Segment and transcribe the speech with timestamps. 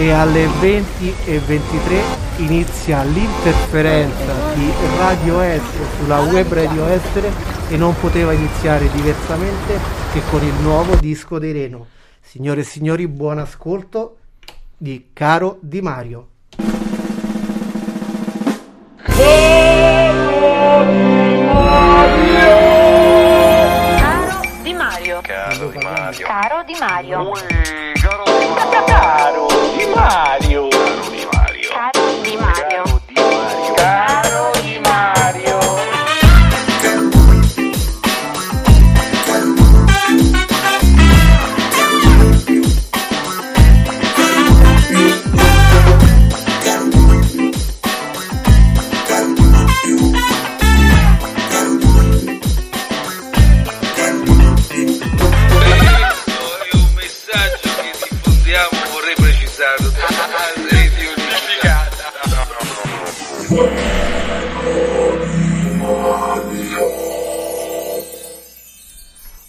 [0.00, 2.02] e alle 20 e 23
[2.38, 7.30] inizia l'interferenza di Radio Estere sulla web Radio Estere
[7.68, 9.78] e non poteva iniziare diversamente
[10.10, 11.86] che con il nuovo disco dei Reno.
[12.18, 14.16] Signore e signori, buon ascolto
[14.74, 16.28] di Caro Di Mario.
[19.04, 19.30] Caro
[24.62, 25.20] Di Mario.
[25.20, 25.20] Caro Di Mario.
[25.20, 26.26] Caro Di Mario.
[26.26, 27.89] Caro Di Mario.
[28.86, 30.89] Caro e Mário.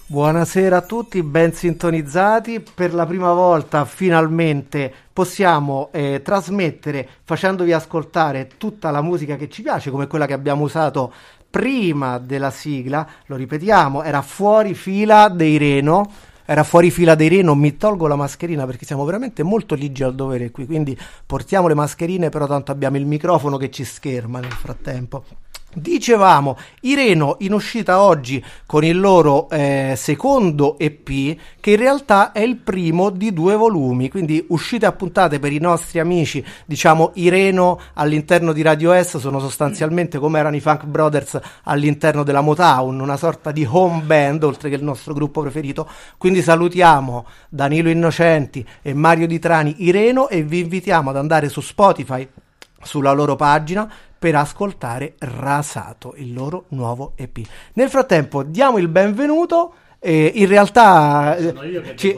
[0.08, 2.64] Buonasera a tutti, ben sintonizzati.
[2.74, 9.62] Per la prima volta finalmente possiamo eh, trasmettere facendovi ascoltare tutta la musica che ci
[9.62, 11.14] piace, come quella che abbiamo usato
[11.48, 13.08] prima della sigla.
[13.28, 16.12] Lo ripetiamo, era fuori fila dei Reno.
[16.46, 20.16] Era fuori fila dei Reno, mi tolgo la mascherina perché siamo veramente molto ligi al
[20.16, 24.52] dovere qui, quindi portiamo le mascherine, però tanto abbiamo il microfono che ci scherma nel
[24.52, 25.24] frattempo.
[25.74, 32.34] Dicevamo, i Reno in uscita oggi con il loro eh, secondo EP, che in realtà
[32.34, 37.12] è il primo di due volumi, quindi uscite a puntate per i nostri amici, diciamo
[37.14, 42.42] i Reno all'interno di Radio S sono sostanzialmente come erano i Funk Brothers all'interno della
[42.42, 45.88] Motown, una sorta di home band, oltre che il nostro gruppo preferito.
[46.18, 51.48] Quindi salutiamo Danilo Innocenti e Mario Di Trani, i Reno, e vi invitiamo ad andare
[51.48, 52.28] su Spotify
[52.84, 53.90] sulla loro pagina
[54.22, 57.40] per ascoltare Rasato, il loro nuovo EP.
[57.74, 59.74] Nel frattempo diamo il benvenuto.
[59.98, 62.16] eh, in realtà eh, ci-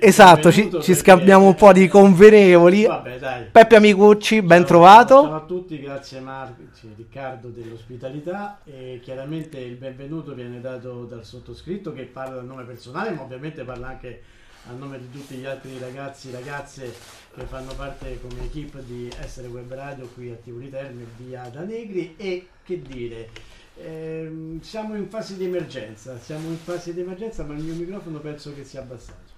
[0.00, 2.84] esatto, ci, ci scambiamo un po' di convenevoli.
[2.84, 3.44] Vabbè, dai.
[3.50, 5.22] Peppe Amicucci, ben Ciao- trovato.
[5.22, 6.60] Ciao a tutti, grazie Marco,
[6.94, 13.12] Riccardo dell'ospitalità e chiaramente il benvenuto viene dato dal sottoscritto che parla a nome personale
[13.12, 14.22] ma ovviamente parla anche
[14.68, 16.94] a nome di tutti gli altri ragazzi e ragazze
[17.34, 21.62] che fanno parte come equip di Essere Web Radio qui a Tivoli Terme via da
[21.62, 23.30] Negri e che dire
[23.76, 28.18] ehm, siamo in fase di emergenza siamo in fase di emergenza ma il mio microfono
[28.18, 29.29] penso che sia abbassato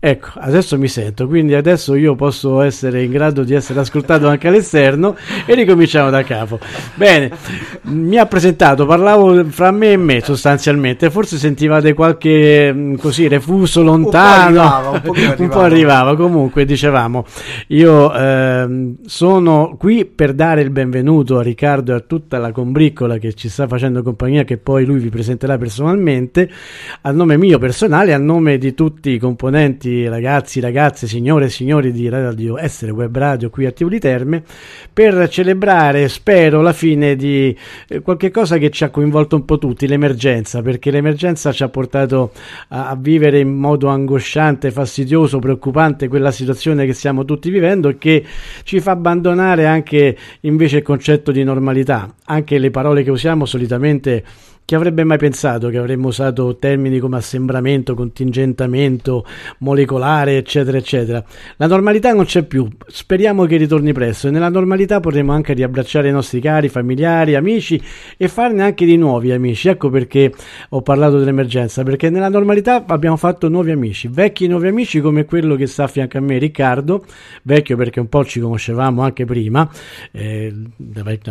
[0.00, 4.46] Ecco, adesso mi sento, quindi adesso io posso essere in grado di essere ascoltato anche
[4.46, 6.60] all'esterno e ricominciamo da capo.
[6.94, 7.32] Bene,
[7.82, 13.82] mi ha presentato, parlavo fra me e me sostanzialmente, forse sentivate qualche mh, così refuso
[13.82, 15.64] lontano, arrivava, un pochino un po' arrivava.
[15.64, 17.24] arrivava, comunque dicevamo,
[17.66, 23.18] io ehm, sono qui per dare il benvenuto a Riccardo e a tutta la combriccola
[23.18, 26.48] che ci sta facendo compagnia, che poi lui vi presenterà personalmente,
[27.00, 31.92] a nome mio personale, a nome di tutti i componenti, ragazzi, ragazze, signore e signori
[31.92, 34.42] di Radio Essere Web Radio qui a Tivoli Terme,
[34.92, 37.56] per celebrare, spero, la fine di
[37.88, 41.68] eh, qualche cosa che ci ha coinvolto un po' tutti, l'emergenza, perché l'emergenza ci ha
[41.68, 42.32] portato
[42.68, 47.98] a, a vivere in modo angosciante, fastidioso, preoccupante quella situazione che stiamo tutti vivendo e
[47.98, 48.24] che
[48.64, 52.14] ci fa abbandonare anche invece il concetto di normalità.
[52.26, 54.24] Anche le parole che usiamo solitamente
[54.68, 59.24] chi avrebbe mai pensato che avremmo usato termini come assembramento, contingentamento,
[59.60, 61.24] molecolare, eccetera, eccetera?
[61.56, 66.10] La normalità non c'è più, speriamo che ritorni presto e nella normalità potremo anche riabbracciare
[66.10, 67.82] i nostri cari, familiari, amici
[68.18, 69.68] e farne anche di nuovi amici.
[69.68, 70.34] Ecco perché
[70.68, 75.56] ho parlato dell'emergenza, perché nella normalità abbiamo fatto nuovi amici, vecchi nuovi amici come quello
[75.56, 77.06] che sta a fianco a me, Riccardo,
[77.44, 79.66] vecchio perché un po' ci conoscevamo anche prima,
[80.12, 80.54] eh,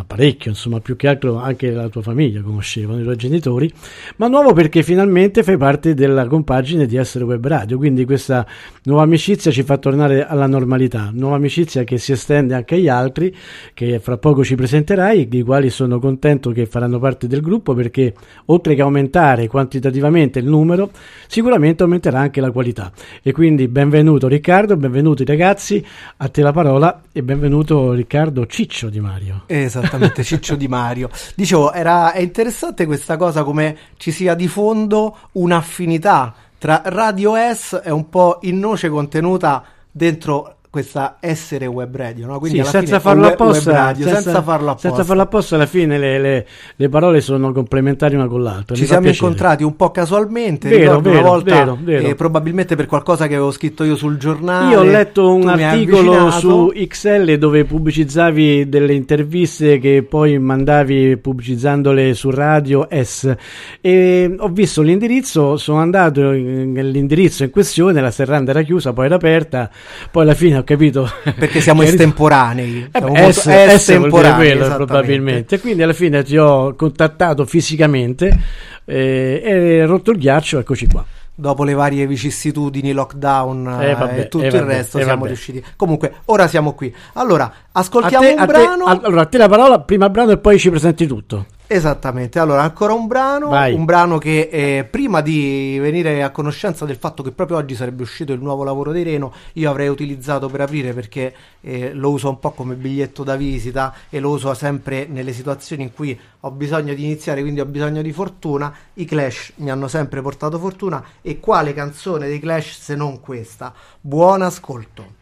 [0.07, 3.71] parecchio, insomma, più che altro anche la tua famiglia conoscevano, i tuoi genitori,
[4.17, 8.45] ma nuovo perché finalmente fai parte della compagine di Essere Web Radio, quindi questa
[8.83, 13.35] nuova amicizia ci fa tornare alla normalità, nuova amicizia che si estende anche agli altri,
[13.73, 18.13] che fra poco ci presenterai, di quali sono contento che faranno parte del gruppo perché
[18.45, 20.91] oltre che aumentare quantitativamente il numero,
[21.27, 22.91] sicuramente aumenterà anche la qualità.
[23.21, 25.83] E quindi benvenuto Riccardo, benvenuti ragazzi,
[26.17, 29.43] a te la parola e benvenuto Riccardo Ciccio Di Mario.
[29.47, 31.09] Esattamente, Ciccio Di Mario.
[31.35, 37.81] Dicevo, era, è interessante questa cosa come ci sia di fondo un'affinità tra Radio S
[37.83, 42.37] e un po' in noce contenuta dentro questa essere web radio, no?
[42.39, 44.87] Quindi Sì, senza farlo apposta, radio, senza, farlo apposta.
[44.89, 48.75] senza farlo apposta, alla fine le, le- le parole sono complementari una con l'altra.
[48.75, 49.25] Ci siamo piacere.
[49.25, 52.07] incontrati un po' casualmente, Vero, ricordo una vero, volta, vero, vero.
[52.07, 54.71] eh, probabilmente per qualcosa che avevo scritto io sul giornale.
[54.71, 62.13] Io ho letto un articolo su XL dove pubblicizzavi delle interviste che poi mandavi pubblicizzandole
[62.13, 63.35] su Radio S
[63.81, 69.05] e ho visto l'indirizzo, sono andato in- nell'indirizzo in questione, la serranda era chiusa, poi
[69.05, 69.69] era aperta,
[70.11, 72.89] poi alla fine ho capito perché siamo estemporanei.
[72.91, 75.59] Eh Siamo beh, molto S, S vuol dire estemporanei, quello probabilmente.
[75.59, 78.37] Quindi alla fine ti ho contattato fisicamente
[78.85, 81.05] eh, e rotto il ghiaccio, eccoci qua.
[81.39, 85.03] Dopo le varie vicissitudini, lockdown Eh, eh, vabbè, e tutto eh, il vabbè, resto, eh,
[85.03, 85.27] siamo vabbè.
[85.31, 85.63] riusciti.
[85.75, 86.93] Comunque, ora siamo qui.
[87.13, 88.83] Allora, ascoltiamo te- un te- brano.
[88.85, 91.45] a- allora, a te la parola, prima brano e poi ci presenti tutto.
[91.69, 93.73] Esattamente, allora ancora un brano, Vai.
[93.73, 98.03] un brano che eh, prima di venire a conoscenza del fatto che proprio oggi sarebbe
[98.03, 102.29] uscito il nuovo lavoro di Reno, io avrei utilizzato per aprire perché eh, lo uso
[102.29, 106.51] un po' come biglietto da visita e lo uso sempre nelle situazioni in cui ho
[106.51, 108.73] bisogno di iniziare, quindi ho bisogno di fortuna.
[108.93, 113.73] I Clash mi hanno sempre portato fortuna e quale canzone dei Clash se non questa?
[113.99, 115.16] Buon ascolto.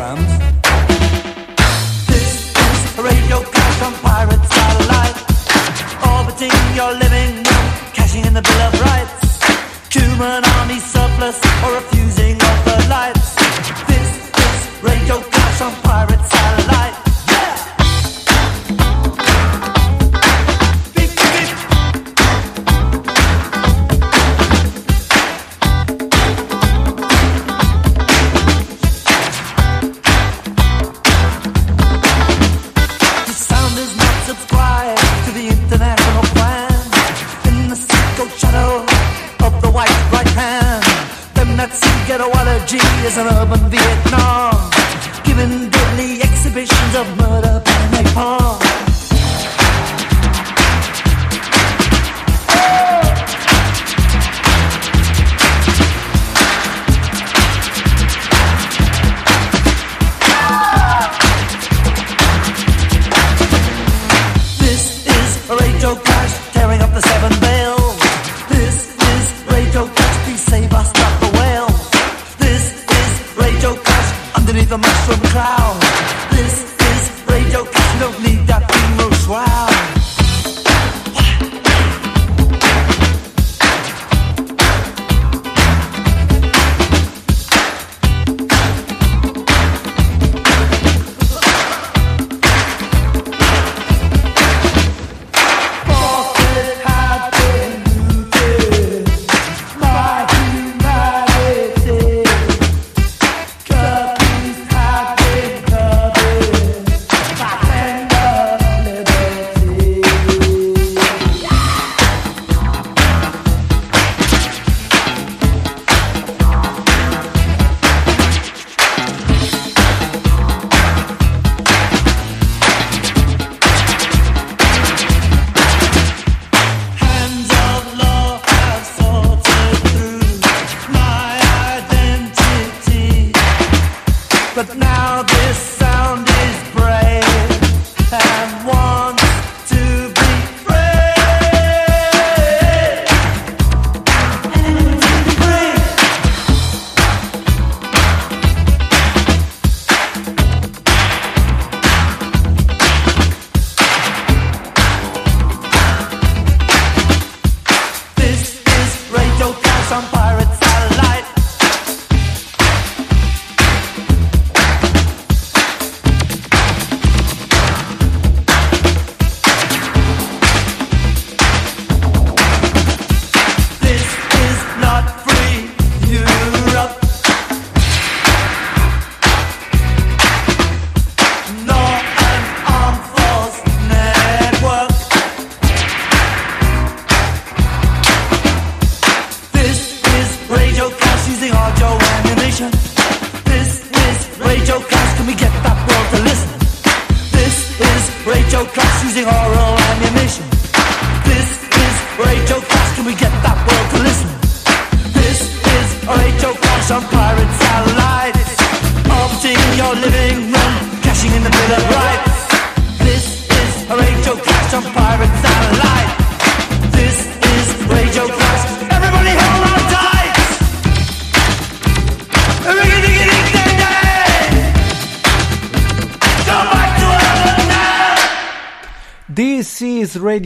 [0.00, 0.49] Programs.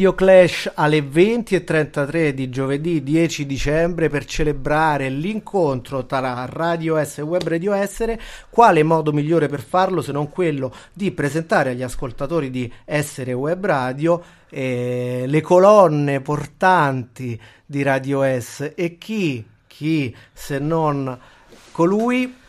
[0.05, 7.23] Radio Clash alle 20.33 di giovedì 10 dicembre per celebrare l'incontro tra Radio S e
[7.23, 8.21] Web Radio Essere.
[8.51, 13.65] Quale modo migliore per farlo se non quello di presentare agli ascoltatori di Essere Web
[13.65, 21.19] Radio eh, le colonne portanti di Radio S e chi, chi se non
[21.71, 22.43] colui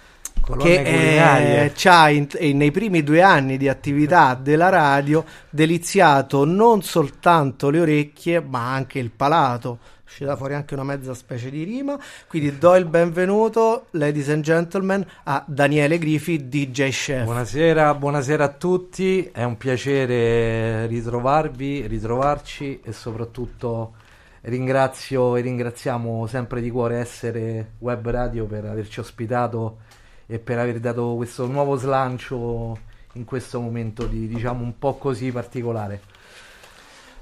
[0.58, 1.64] che culinarie.
[1.66, 6.82] eh, ci ha in- e nei primi due anni di attività della radio deliziato non
[6.84, 9.80] soltanto le orecchie ma anche il palato.
[9.82, 11.98] È uscita fuori anche una mezza specie di rima.
[12.28, 17.24] Quindi do il benvenuto ladies and gentlemen a Daniele Grifi DJ Chef.
[17.24, 23.94] Buonasera, buonasera a tutti, è un piacere ritrovarvi, ritrovarci e soprattutto
[24.42, 29.80] ringrazio e ringraziamo sempre di cuore Essere Web Radio per averci ospitato
[30.28, 32.78] e per aver dato questo nuovo slancio
[33.14, 36.02] in questo momento di diciamo un po' così particolare.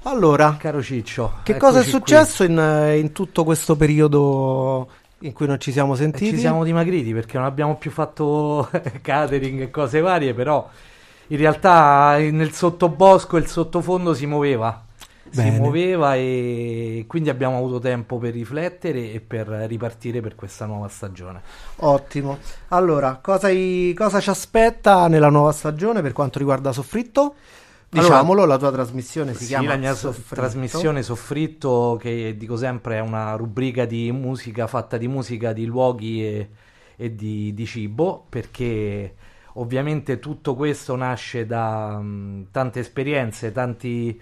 [0.02, 4.88] allora Caro Ciccio, che cosa è successo in, eh, in tutto questo periodo
[5.20, 8.68] in cui non ci siamo Eh, sentiti Ci siamo dimagriti perché non abbiamo più fatto
[9.00, 10.68] catering e cose varie, però
[11.28, 14.83] in realtà eh, nel sottobosco il sottofondo si muoveva.
[15.34, 15.40] Bene.
[15.40, 20.88] Si muoveva e quindi abbiamo avuto tempo per riflettere e per ripartire per questa nuova
[20.88, 21.42] stagione.
[21.76, 22.38] ottimo
[22.68, 27.34] allora cosa, i- cosa ci aspetta nella nuova stagione per quanto riguarda Soffritto?
[27.94, 30.32] Allora, Diciamolo, la tua trasmissione si Sì, chiama la mia so- Soffritto.
[30.32, 36.24] trasmissione Soffritto, che dico sempre è una rubrica di musica fatta di musica, di luoghi
[36.24, 36.50] e,
[36.96, 39.14] e di, di cibo, perché
[39.54, 44.20] ovviamente tutto questo nasce da mh, tante esperienze, tanti,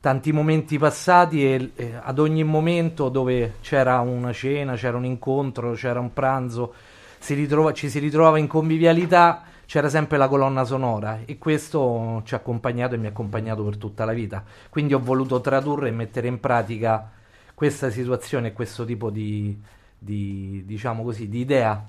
[0.00, 5.72] tanti momenti passati e, e ad ogni momento dove c'era una cena, c'era un incontro,
[5.72, 6.74] c'era un pranzo,
[7.18, 12.34] si ritrova- ci si ritrovava in convivialità, c'era sempre la colonna sonora e questo ci
[12.34, 14.42] ha accompagnato e mi ha accompagnato per tutta la vita.
[14.70, 17.10] Quindi ho voluto tradurre e mettere in pratica
[17.52, 19.60] questa situazione e questo tipo di,
[19.98, 21.86] di, diciamo così, di idea.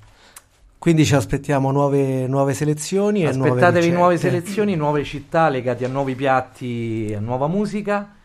[0.80, 3.98] Quindi ci aspettiamo nuove, nuove selezioni e nuove Aspettatevi ricette.
[3.98, 8.16] nuove selezioni, nuove città legate a nuovi piatti, a nuova musica.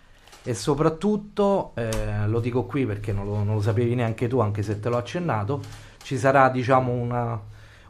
[0.45, 4.63] E soprattutto, eh, lo dico qui perché non lo, non lo sapevi neanche tu, anche
[4.63, 5.63] se te l'ho accennato,
[6.05, 7.41] ci sarà diciamo una,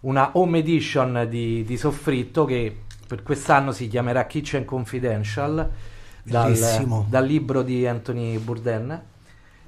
[0.00, 2.74] una home edition di, di Soffritto che
[3.06, 5.70] per quest'anno si chiamerà Kitchen Confidential
[6.22, 9.02] dal, dal libro di Anthony Bourdain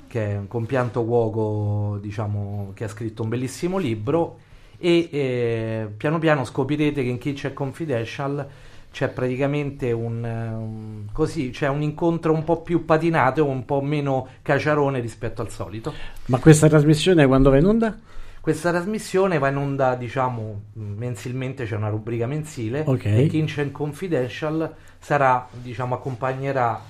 [0.06, 4.38] che è un compianto cuoco diciamo, che ha scritto un bellissimo libro
[4.78, 8.47] e eh, piano piano scoprirete che in Kitchen Confidential
[8.90, 14.27] c'è praticamente un, un- così, c'è un incontro un po' più patinato, un po' meno
[14.42, 15.92] caciarone rispetto al solito.
[16.27, 17.98] Ma questa trasmissione quando va in onda?
[18.40, 23.05] Questa trasmissione va in onda, diciamo, mensilmente, c'è una rubrica mensile Ok.
[23.05, 26.81] e Kitchen Confidential sarà, diciamo, accompagnerà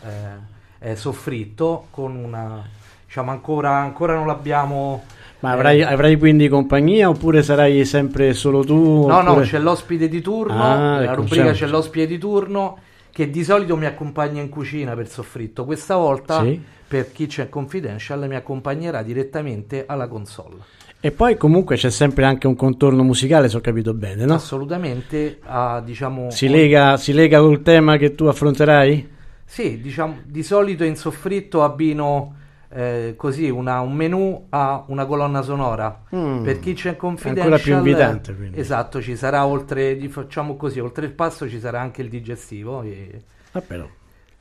[0.81, 2.63] eh, eh, Soffritto con una,
[3.07, 5.05] diciamo, ancora, ancora non l'abbiamo...
[5.41, 9.07] Ma eh, avrai, avrai quindi compagnia oppure sarai sempre solo tu?
[9.07, 12.19] No, no, oppure- c'è l'ospite di turno, Ah, la ecco, rubrica c'è- c'è l'ospite di
[12.19, 12.79] turno
[13.11, 15.65] che di solito mi accompagna in cucina per soffritto.
[15.65, 16.61] Questa volta Sì.
[16.87, 20.57] per Kitchen Confidential mi accompagnerà direttamente alla console.
[21.01, 24.35] E poi comunque c'è sempre anche un contorno musicale, se ho capito bene, no?
[24.35, 26.31] Assolutamente, a, diciamo...
[26.31, 29.09] Si lega, si lega col tema che tu affronterai?
[29.45, 32.36] Sì, diciamo, di solito in soffritto abbino
[32.77, 36.03] eh, così una- un menù a una colonna sonora.
[36.15, 36.43] Mm.
[36.45, 38.61] Per Kitchen Confidential Ancora più invitante, quindi.
[38.61, 43.23] Esatto, ci sarà oltre, facciamo così, oltre il pasto ci sarà anche il digestivo e
[43.53, 43.89] Ah, però.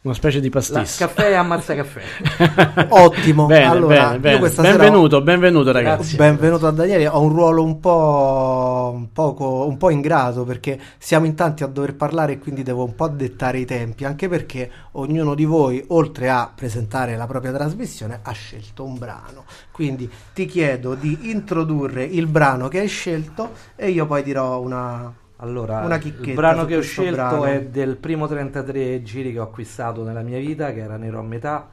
[0.06, 0.98] Una specie di la, pastis.
[0.98, 2.04] caffè e ammazza caffè.
[2.90, 3.48] Ottimo.
[3.48, 4.50] bene, allora, bene, io bene.
[4.54, 6.16] sera ho- Benvenuto, benvenuto ragazzi.
[6.16, 6.18] Grazie.
[6.18, 11.26] Benvenuto a Daniele, ho un ruolo un po', un, poco, un po' ingrato perché siamo
[11.26, 14.70] in tanti a dover parlare e quindi devo un po' dettare i tempi, anche perché
[14.92, 19.46] ognuno di voi, oltre a presentare la propria trasmissione, ha scelto un brano.
[19.72, 25.12] Quindi ti chiedo di introdurre il brano che hai scelto e io poi dirò una...
[25.46, 27.44] Allora, Una il brano che ho scelto brano.
[27.46, 31.22] è del primo 33 giri che ho acquistato nella mia vita, che era Nero a
[31.22, 31.70] metà,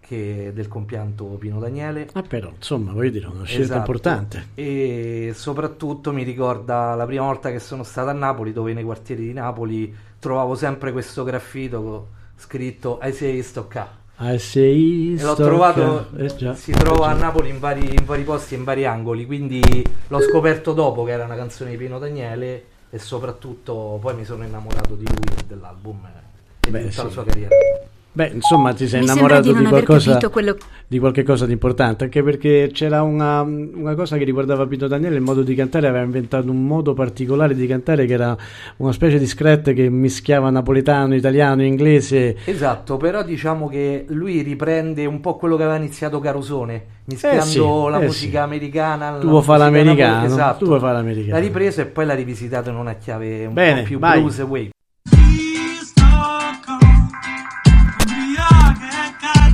[0.00, 2.08] che è del compianto Pino Daniele.
[2.14, 3.78] Ah, però, insomma, voglio dire, una scelta Esatto.
[3.78, 4.46] importante.
[4.54, 9.26] E soprattutto mi ricorda la prima volta che sono stato a Napoli, dove nei quartieri
[9.26, 14.00] di Napoli trovavo sempre questo graffito scritto I say stocca.
[14.16, 17.12] Ah, sei E l'ho trovato, eh, già, si trova a.
[17.14, 19.60] Napoli in vari, in vari posti, in vari angoli, quindi
[20.08, 22.64] l'ho scoperto dopo che era una canzone di Pino Daniele
[22.94, 27.04] e soprattutto poi mi sono innamorato di lui e dell'album eh, e Beh, di tutta
[27.04, 27.14] la sì.
[27.14, 27.56] sua carriera.
[28.14, 30.54] Beh, insomma, ti sei Mi innamorato di di qualcosa, quello
[30.86, 35.14] di qualche cosa di importante, anche perché c'era una, una cosa che riguardava Pino Daniele,
[35.16, 38.36] il modo di cantare, aveva inventato un modo particolare di cantare che era
[38.76, 42.36] una specie di scrette che mischiava napoletano, italiano, inglese.
[42.44, 47.46] Esatto, però diciamo che lui riprende un po' quello che aveva iniziato Carosone, mischiando Eh
[47.46, 47.58] sì,
[47.90, 48.44] la eh musica sì.
[48.44, 49.12] americana.
[49.12, 50.58] Tu la vuoi fare l'americano, esatto.
[50.58, 51.32] tu vuoi fare l'americano.
[51.38, 54.20] L'ha ripresa e poi l'ha rivisitata in una chiave un Bene, po' più vai.
[54.20, 54.70] blues e wave.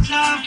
[0.09, 0.39] Ma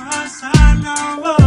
[0.00, 1.37] E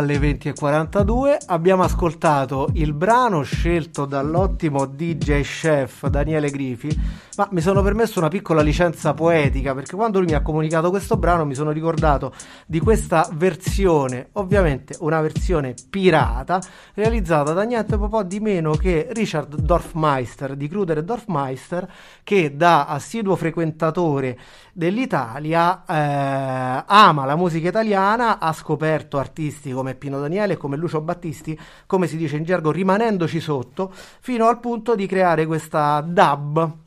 [0.00, 6.88] alle 20.42 abbiamo ascoltato il brano scelto dall'ottimo DJ chef Daniele Grifi,
[7.36, 11.18] ma mi sono permesso una piccola licenza poetica perché quando lui mi ha comunicato questo
[11.18, 12.32] brano mi sono ricordato
[12.66, 16.60] di questa versione, ovviamente una versione pirata,
[16.94, 21.92] realizzata da niente po' di meno che Richard Dorfmeister di Kruder e Dorfmeister,
[22.24, 24.38] che da assiduo frequentatore
[24.72, 31.00] dell'Italia eh, ama la musica italiana, ha scoperto artisti come Pino Daniele e come Lucio
[31.00, 36.78] Battisti, come si dice in gergo, rimanendoci sotto, fino al punto di creare questa dub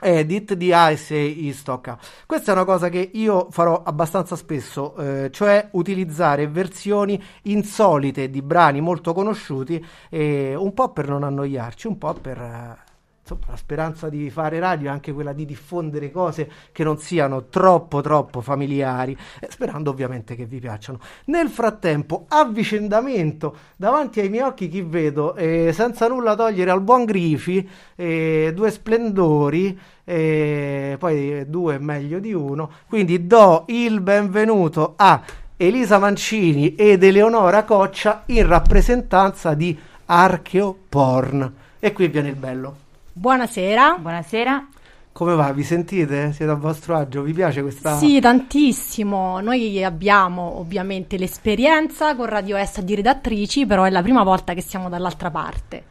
[0.00, 1.98] edit di Ice e Istocca.
[2.26, 8.42] Questa è una cosa che io farò abbastanza spesso, eh, cioè utilizzare versioni insolite di
[8.42, 12.86] brani molto conosciuti, eh, un po' per non annoiarci, un po' per...
[13.28, 17.46] insomma, la speranza di fare radio è anche quella di diffondere cose che non siano
[17.48, 20.98] troppo troppo familiari, eh, sperando ovviamente che vi piacciono.
[21.26, 27.04] Nel frattempo, avvicendamento davanti ai miei occhi chi vedo, eh, senza nulla togliere al buon
[27.04, 34.94] Grifi, eh, due splendori, eh, poi due è meglio di uno, quindi do il benvenuto
[34.96, 35.20] a
[35.56, 41.52] Elisa Mancini ed Eleonora Coccia in rappresentanza di Archeoporn.
[41.80, 42.86] E qui viene il bello.
[43.22, 43.96] Buonasera.
[43.98, 44.68] Buonasera.
[45.10, 45.50] Come va?
[45.50, 46.30] Vi sentite?
[46.32, 47.22] Siete a vostro agio?
[47.22, 47.96] Vi piace questa?
[47.96, 49.40] Sì, tantissimo.
[49.40, 54.60] Noi abbiamo ovviamente l'esperienza con Radio S di redattrici, però è la prima volta che
[54.60, 55.82] siamo dall'altra parte.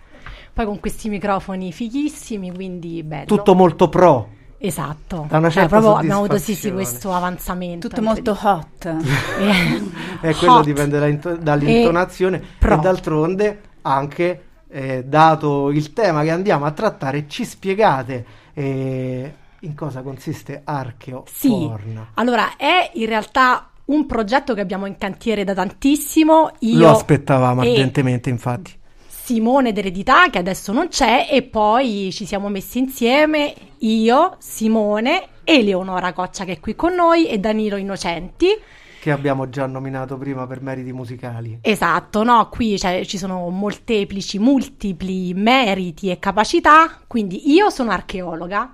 [0.54, 3.26] Poi con questi microfoni fighissimi, quindi bello.
[3.26, 4.30] Tutto molto pro.
[4.58, 5.26] Esatto.
[5.28, 7.90] Da una Cioè, certa proprio abbiamo avuto sì, sì, questo avanzamento.
[7.90, 8.86] Tutto molto hot.
[8.86, 9.82] Eh,
[10.30, 10.64] E quello hot.
[10.64, 12.38] dipende da into- dall'intonazione.
[12.38, 12.78] E, pro.
[12.78, 20.02] d'altronde, anche eh, dato il tema che andiamo a trattare, ci spiegate eh, in cosa
[20.02, 21.30] consiste Archeoporn.
[21.32, 26.52] Sì, allora è in realtà un progetto che abbiamo in cantiere da tantissimo.
[26.60, 28.76] Io Lo aspettavamo e ardentemente, infatti.
[29.08, 35.64] Simone d'Eredità, che adesso non c'è, e poi ci siamo messi insieme io, Simone e
[35.64, 38.48] Leonora Coccia che è qui con noi e Danilo Innocenti.
[39.08, 41.60] Che abbiamo già nominato prima per meriti musicali.
[41.62, 42.50] Esatto, no?
[42.50, 48.74] Qui cioè, ci sono molteplici, multipli meriti e capacità, quindi io sono archeologa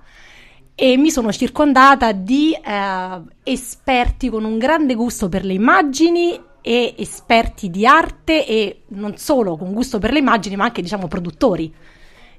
[0.74, 6.96] e mi sono circondata di eh, esperti con un grande gusto per le immagini e
[6.98, 11.72] esperti di arte e non solo con gusto per le immagini, ma anche diciamo produttori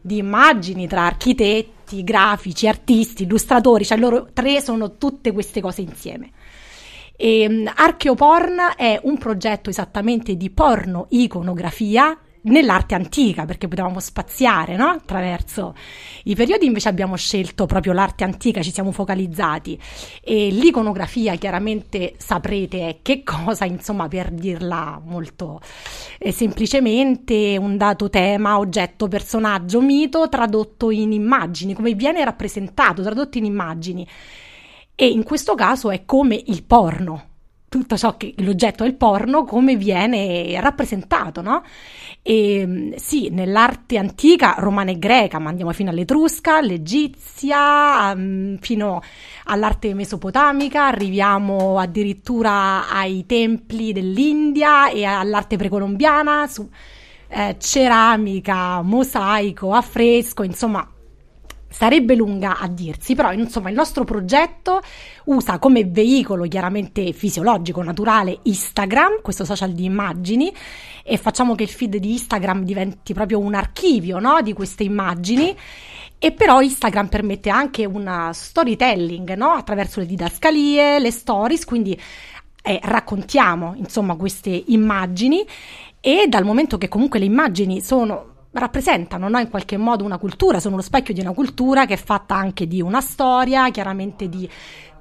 [0.02, 6.32] di immagini tra architetti, grafici, artisti, illustratori, cioè loro tre sono tutte queste cose insieme.
[7.16, 14.76] E, um, Archeoporn è un progetto esattamente di porno iconografia nell'arte antica, perché potevamo spaziare
[14.76, 14.88] no?
[14.90, 15.76] attraverso
[16.24, 19.80] i periodi, invece abbiamo scelto proprio l'arte antica, ci siamo focalizzati.
[20.22, 25.62] E l'iconografia, chiaramente saprete è che cosa, insomma, per dirla molto
[26.20, 33.38] eh, semplicemente, un dato tema, oggetto, personaggio, mito tradotto in immagini, come viene rappresentato, tradotto
[33.38, 34.08] in immagini.
[34.96, 37.36] E in questo caso è come il porno,
[37.68, 41.62] tutto ciò che l'oggetto è il porno, come viene rappresentato, no?
[42.22, 49.02] E sì, nell'arte antica romana e greca, ma andiamo fino all'etrusca, all'egizia, um, fino
[49.46, 56.68] all'arte mesopotamica, arriviamo addirittura ai templi dell'India e all'arte precolombiana, su
[57.28, 60.90] eh, ceramica, mosaico, affresco, insomma
[61.76, 64.80] sarebbe lunga a dirsi, però insomma il nostro progetto
[65.26, 70.54] usa come veicolo chiaramente fisiologico, naturale Instagram, questo social di immagini
[71.04, 75.54] e facciamo che il feed di Instagram diventi proprio un archivio no, di queste immagini.
[76.18, 82.00] E però Instagram permette anche una storytelling no, attraverso le didascalie, le stories, quindi
[82.64, 85.46] eh, raccontiamo insomma queste immagini.
[86.00, 90.60] E dal momento che comunque le immagini sono rappresentano no, in qualche modo una cultura,
[90.60, 94.50] sono lo specchio di una cultura che è fatta anche di una storia, chiaramente di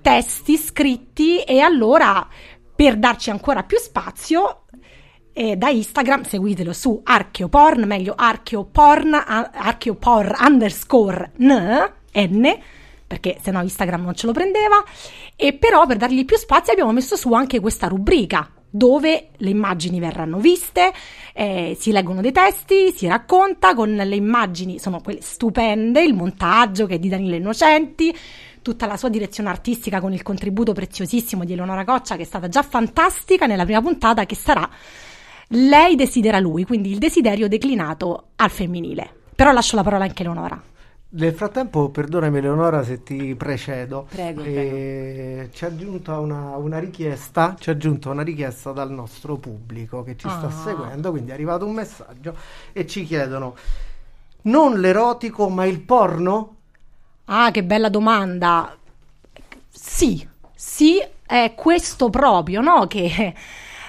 [0.00, 2.26] testi scritti e allora
[2.74, 4.64] per darci ancora più spazio
[5.32, 12.58] eh, da Instagram seguitelo su archeoporn, meglio archeoporn, a- archeopor underscore n, n
[13.06, 14.82] perché sennò Instagram non ce lo prendeva
[15.36, 20.00] e però per dargli più spazio abbiamo messo su anche questa rubrica dove le immagini
[20.00, 20.92] verranno viste,
[21.32, 26.84] eh, si leggono dei testi, si racconta con le immagini, sono quelle stupende, il montaggio
[26.86, 28.12] che è di Danilo Innocenti,
[28.62, 32.48] tutta la sua direzione artistica con il contributo preziosissimo di Eleonora Coccia che è stata
[32.48, 34.68] già fantastica nella prima puntata che sarà
[35.48, 39.08] Lei desidera lui, quindi il desiderio declinato al femminile.
[39.36, 40.62] Però lascio la parola anche a Eleonora.
[41.16, 47.54] Nel frattempo, perdonami Eleonora se ti precedo, Prego, eh, ci è giunta una, una richiesta,
[47.58, 50.50] ci è giunta una richiesta dal nostro pubblico che ci sta Ah.
[50.50, 52.36] seguendo, quindi è arrivato un messaggio
[52.72, 53.54] e ci chiedono
[54.42, 56.56] non l'erotico ma il porno?
[57.26, 58.76] Ah, che bella domanda.
[59.70, 62.86] Sì, sì, è questo proprio, no?
[62.86, 63.34] Che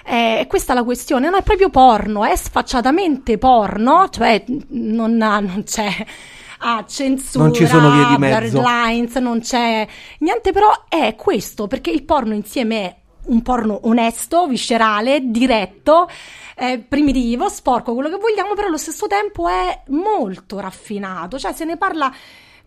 [0.04, 5.90] è questa la questione, non è proprio porno, è sfacciatamente porno, cioè non, non c'è
[6.60, 8.60] ah, censura, Non ci sono vie di mezzo.
[8.60, 9.88] blurred non c'è
[10.20, 16.08] niente, però è questo, perché il porno insieme è un porno onesto, viscerale, diretto,
[16.56, 21.65] eh, primitivo, sporco, quello che vogliamo, però allo stesso tempo è molto raffinato, cioè se
[21.65, 22.13] ne parla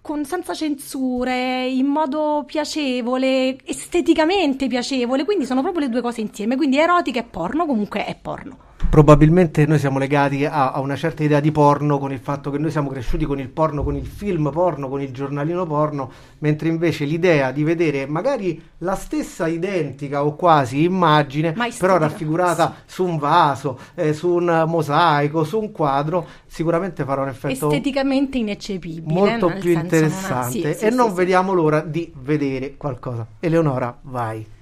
[0.01, 6.57] con, senza censure, in modo piacevole, esteticamente piacevole, quindi sono proprio le due cose insieme,
[6.57, 8.68] quindi erotica e porno comunque è porno.
[8.89, 12.59] Probabilmente noi siamo legati a, a una certa idea di porno con il fatto che
[12.59, 16.69] noi siamo cresciuti con il porno, con il film porno, con il giornalino porno, mentre
[16.69, 23.05] invece l'idea di vedere magari la stessa identica o quasi immagine, Ma però raffigurata su
[23.05, 29.13] un vaso, eh, su un mosaico, su un quadro, sicuramente farà un effetto esteticamente ineccepibile.
[29.13, 31.15] molto più senso non ha- interessante sì, sì, e sì, non sì.
[31.15, 33.27] vediamo l'ora di vedere qualcosa.
[33.41, 34.57] Eleonora, vai.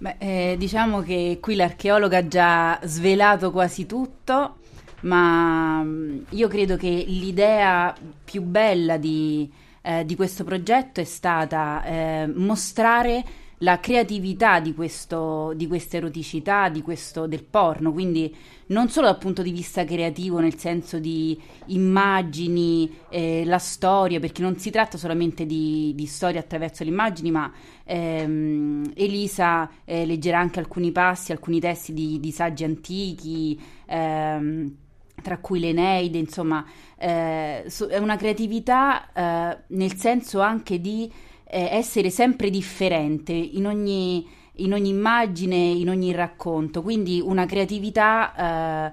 [0.00, 4.56] Beh, eh, diciamo che qui l'archeologa ha già svelato quasi tutto,
[5.00, 11.84] ma mm, io credo che l'idea più bella di, eh, di questo progetto è stata
[11.84, 13.22] eh, mostrare
[13.62, 18.34] la creatività di, questo, di questa eroticità, di questo, del porno, quindi
[18.66, 24.40] non solo dal punto di vista creativo, nel senso di immagini, eh, la storia, perché
[24.40, 27.52] non si tratta solamente di, di storia attraverso le immagini, ma
[27.84, 34.74] ehm, Elisa eh, leggerà anche alcuni passi, alcuni testi di, di saggi antichi, ehm,
[35.20, 36.64] tra cui l'Eneide, insomma,
[36.96, 41.12] eh, so- è una creatività eh, nel senso anche di
[41.50, 48.92] eh, essere sempre differente in ogni, in ogni immagine, in ogni racconto, quindi una creatività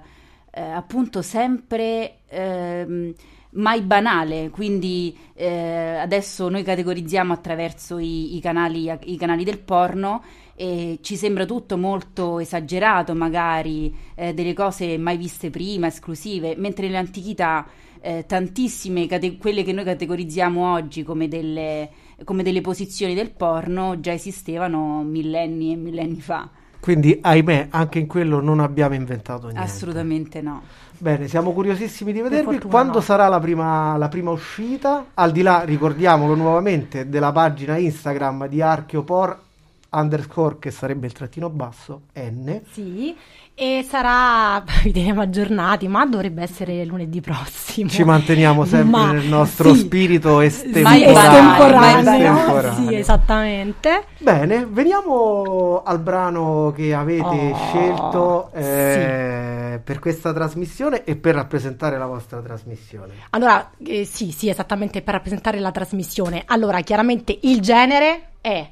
[0.50, 3.14] eh, appunto sempre ehm,
[3.50, 10.22] mai banale, quindi eh, adesso noi categorizziamo attraverso i, i canali, i canali del porno
[10.56, 16.86] e ci sembra tutto molto esagerato, magari eh, delle cose mai viste prima, esclusive, mentre
[16.86, 17.64] nell'antichità
[18.00, 21.88] eh, tantissime, cate- quelle che noi categorizziamo oggi come delle,
[22.24, 26.48] come delle posizioni del porno, già esistevano millenni e millenni fa.
[26.80, 29.60] Quindi, ahimè, anche in quello non abbiamo inventato niente.
[29.60, 30.62] Assolutamente no.
[30.96, 32.52] Bene, siamo curiosissimi di vedervi.
[32.52, 33.00] fortuna Quando no.
[33.00, 35.06] sarà la prima, la prima uscita?
[35.14, 39.46] Al di là, ricordiamolo nuovamente, della pagina Instagram di Archeopor
[39.90, 42.60] underscore, che sarebbe il trattino basso, N.
[42.70, 43.16] Sì,
[43.60, 47.88] e sarà, vi teniamo aggiornati, ma dovrebbe essere lunedì prossimo.
[47.88, 51.08] Ci manteniamo sempre Ma- nel nostro sì, spirito sì, estemporaneo.
[51.10, 52.88] estemporaneo, estemporaneo.
[52.88, 54.04] Sì, esattamente.
[54.18, 61.98] Bene, veniamo al brano che avete Oh, scelto eh, per questa trasmissione e per rappresentare
[61.98, 63.14] la vostra trasmissione.
[63.30, 66.44] Allora, eh, sì, sì, esattamente per rappresentare la trasmissione.
[66.46, 68.70] Allora, chiaramente il genere è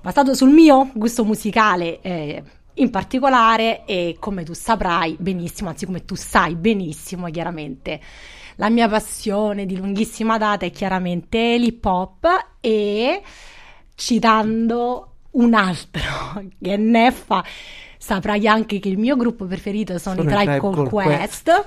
[0.00, 2.42] basato sul mio gusto musicale eh,
[2.78, 8.00] in particolare e come tu saprai benissimo, anzi come tu sai benissimo chiaramente,
[8.56, 12.26] la mia passione di lunghissima data è chiaramente l'hip hop
[12.60, 13.22] e
[13.94, 17.44] citando un altro che è Neffa,
[17.96, 21.66] saprai anche che il mio gruppo preferito sono, Sono i Tribe Called Called Quest.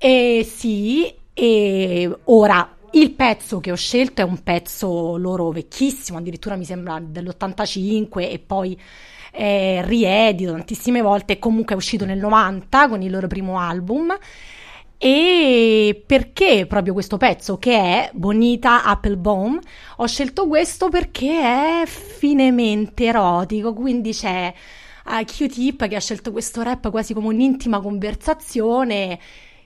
[0.00, 6.56] E sì, e ora il pezzo che ho scelto è un pezzo loro vecchissimo, addirittura
[6.56, 8.80] mi sembra dell'85 e poi
[9.38, 14.12] è riedito tantissime volte comunque è uscito nel 90 con il loro primo album.
[15.00, 19.60] E perché proprio questo pezzo che è Bonita Applebaum?
[19.98, 24.52] Ho scelto questo perché è finemente erotico, quindi c'è
[25.06, 29.20] eh, Q-Tip che ha scelto questo rap quasi come un'intima conversazione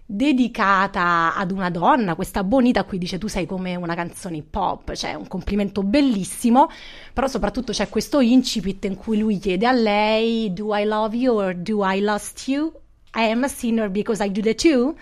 [0.05, 4.55] dedicata ad una donna, questa Bonita a cui dice tu sei come una canzone hip
[4.55, 6.69] hop, cioè un complimento bellissimo,
[7.13, 11.37] però soprattutto c'è questo incipit in cui lui chiede a lei do I love you
[11.37, 12.73] or do I lust you?
[13.15, 14.95] I am a sinner because I do the two.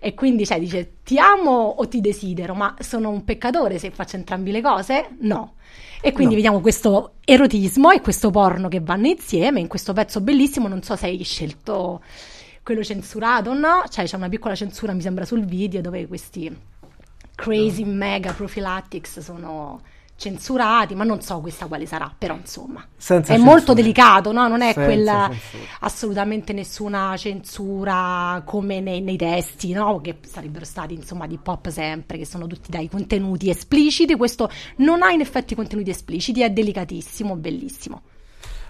[0.00, 4.16] E quindi cioè, dice ti amo o ti desidero, ma sono un peccatore se faccio
[4.16, 5.16] entrambi le cose?
[5.20, 5.54] No.
[6.02, 6.40] E quindi No.
[6.42, 10.68] vediamo questo erotismo e questo porno che vanno insieme in questo pezzo bellissimo.
[10.68, 12.02] Non so se hai scelto
[12.64, 16.52] quello censurato o no, cioè c'è una piccola censura, mi sembra, sul video dove questi
[17.36, 19.80] crazy mega prophylactics sono
[20.16, 23.50] censurati, ma non so questa quale sarà, però insomma Senza è censura.
[23.50, 24.46] molto delicato, no?
[24.46, 25.72] Non è Senza quella censura.
[25.80, 30.00] assolutamente nessuna censura come nei, nei testi, no?
[30.00, 34.14] Che sarebbero stati insomma di pop sempre, che sono tutti dai contenuti espliciti.
[34.14, 38.02] Questo non ha in effetti contenuti espliciti, è delicatissimo, bellissimo.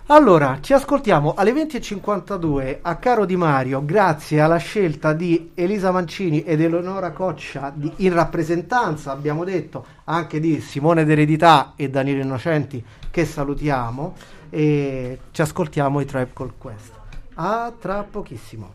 [0.08, 6.42] Allora, ci ascoltiamo alle 20.52 a Caro Di Mario, grazie alla scelta di Elisa Mancini
[6.42, 12.84] ed Eleonora Coccia di- in rappresentanza, abbiamo detto, anche di Simone D'Eredità e Daniele Innocenti,
[13.10, 14.14] che salutiamo,
[14.50, 16.92] e ci ascoltiamo i Tribe Called Quest.
[17.36, 18.74] A tra pochissimo.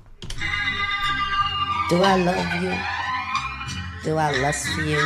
[1.90, 2.74] Do I love you?
[4.04, 5.00] Do I lust for you?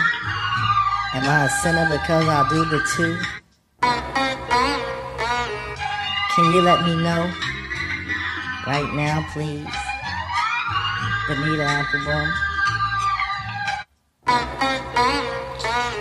[1.15, 3.42] Am I a sinner because I do the two?
[6.35, 7.31] Can you let me know?
[8.65, 9.67] Right now, please.
[11.27, 12.33] Bonita Applebaum.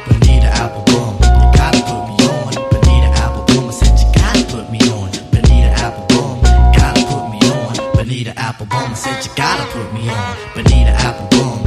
[0.06, 2.54] Bonita Applebaum, you gotta put me on.
[2.70, 5.10] Bonita Applebaum, I said you gotta put me on.
[5.32, 6.40] Bonita Applebaum,
[6.72, 7.92] gotta put me on.
[7.92, 10.36] Bonita Applebum, I said you gotta put me on.
[10.54, 11.60] Bonita Applebum,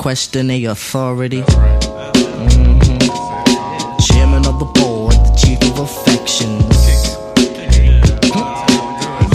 [0.00, 1.42] question a authority.
[1.42, 3.00] Mhm.
[4.06, 6.74] Chairman of the board, the chief of affections.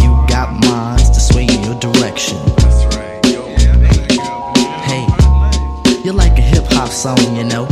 [0.02, 2.40] You got minds to sway in your direction.
[4.90, 5.06] Hey,
[6.04, 7.68] you're like a hip hop song, you know.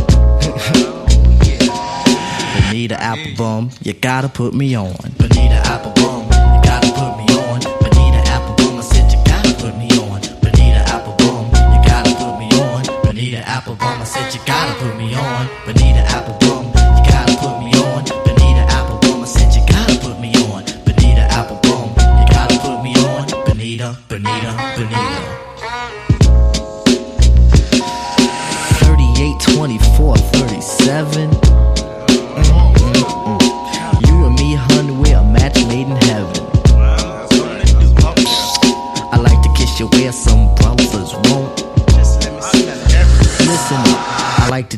[2.54, 4.94] Bonita Applebum, you gotta put me on.
[5.18, 5.93] Bonita Applebum,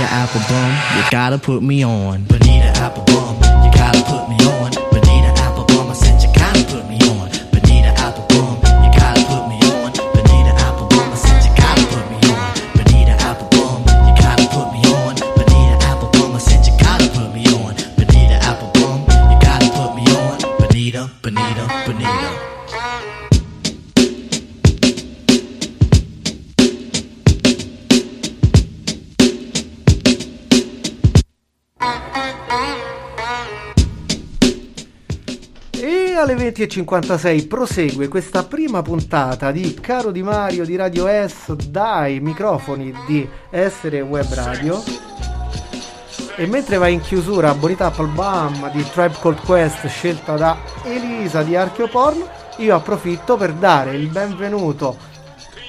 [0.00, 2.24] Bonita Applebum, you gotta put me on.
[2.24, 2.72] Bonita
[3.64, 4.59] you gotta put me on.
[36.50, 43.28] 20.56 prosegue questa prima puntata di Caro Di Mario di Radio S dai microfoni di
[43.50, 44.82] Essere Web Radio.
[46.34, 51.54] E mentre va in chiusura Bonita Applebaum di Tribe Called Quest scelta da Elisa di
[51.54, 52.20] Archeoporn,
[52.56, 54.96] io approfitto per dare il benvenuto,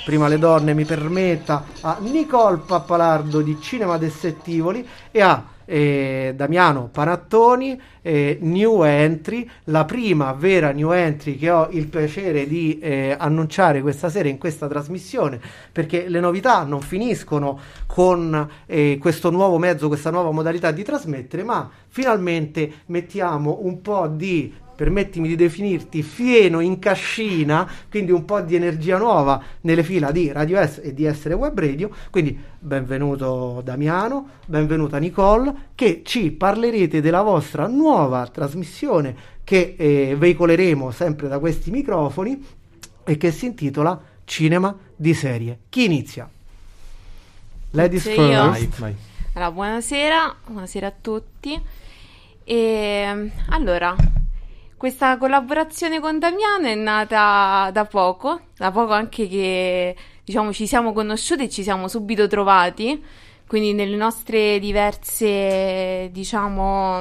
[0.04, 6.90] prima le donne mi permetta, a Nicole Pappalardo di Cinema Dessettivoli e a eh, Damiano
[6.92, 13.16] Panattoni, eh, New Entry, la prima vera New Entry che ho il piacere di eh,
[13.18, 15.40] annunciare questa sera in questa trasmissione,
[15.72, 21.44] perché le novità non finiscono con eh, questo nuovo mezzo, questa nuova modalità di trasmettere,
[21.44, 28.42] ma finalmente mettiamo un po' di permettimi di definirti fieno in cascina, quindi un po'
[28.42, 31.90] di energia nuova nelle fila di Radio S e di Essere Web Radio.
[32.10, 40.92] Quindi benvenuto Damiano, benvenuta Nicole, che ci parlerete della vostra nuova trasmissione che eh, veicoleremo
[40.92, 42.46] sempre da questi microfoni
[43.04, 45.60] e che si intitola Cinema di serie.
[45.68, 46.30] Chi inizia?
[47.72, 48.94] Ladies first.
[49.34, 51.62] Allora, buonasera, buonasera a tutti.
[52.44, 53.96] E, allora,
[54.82, 60.92] questa collaborazione con Damiano è nata da poco, da poco anche che diciamo ci siamo
[60.92, 63.00] conosciuti e ci siamo subito trovati,
[63.46, 67.00] quindi nelle nostre diverse, diciamo,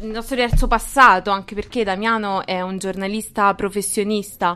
[0.00, 4.54] il nostro diverso passato, anche perché Damiano è un giornalista professionista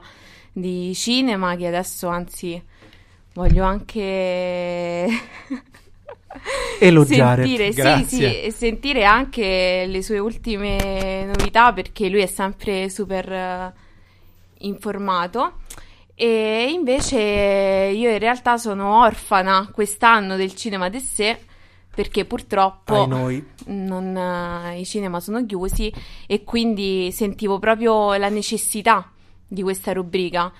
[0.52, 2.62] di cinema che adesso anzi
[3.32, 5.08] voglio anche
[6.80, 7.44] Elogiare.
[7.44, 13.32] sentire, sì, sì, e sentire anche le sue ultime novità perché lui è sempre super
[13.32, 13.72] eh,
[14.58, 15.60] informato.
[16.14, 21.38] E invece io in realtà sono orfana quest'anno del cinema de sé
[21.94, 23.06] perché purtroppo
[23.66, 25.92] non, eh, i cinema sono chiusi
[26.26, 29.10] e quindi sentivo proprio la necessità
[29.46, 30.52] di questa rubrica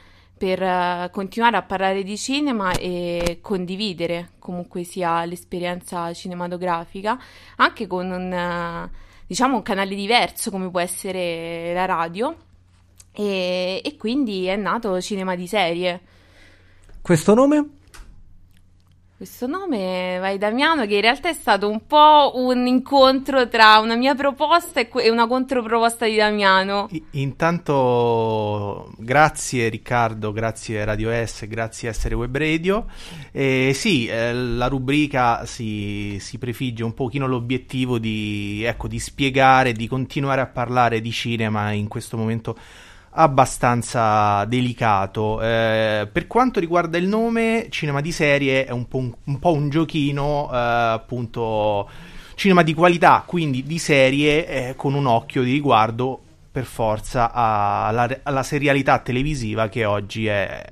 [0.45, 7.19] per eh, continuare a parlare di cinema e condividere comunque sia l'esperienza cinematografica
[7.57, 8.91] anche con un, eh,
[9.27, 12.37] diciamo un canale diverso come può essere la radio
[13.13, 16.01] e, e quindi è nato Cinema di Serie.
[17.01, 17.69] Questo nome?
[19.17, 23.95] Questo nome, Vai Damiano, che in realtà è stato un po' un incontro tra una
[23.95, 26.89] mia proposta e, una controproposta di Damiano.
[26.91, 32.87] I- Intanto grazie Riccardo, grazie Radio S, grazie Essere Web Radio.
[33.31, 39.73] E sì, eh, la rubrica si, si prefigge un pochino l'obiettivo di, ecco, di spiegare,
[39.75, 42.57] di continuare a parlare di cinema in questo momento
[43.15, 45.41] abbastanza delicato.
[45.41, 49.53] Eh, per quanto riguarda il nome, cinema di serie è un po' un, un, po'
[49.53, 51.89] un giochino, eh, appunto,
[52.35, 58.21] cinema di qualità, quindi di serie eh, con un occhio di riguardo per forza alla,
[58.23, 60.63] alla serialità televisiva che oggi è,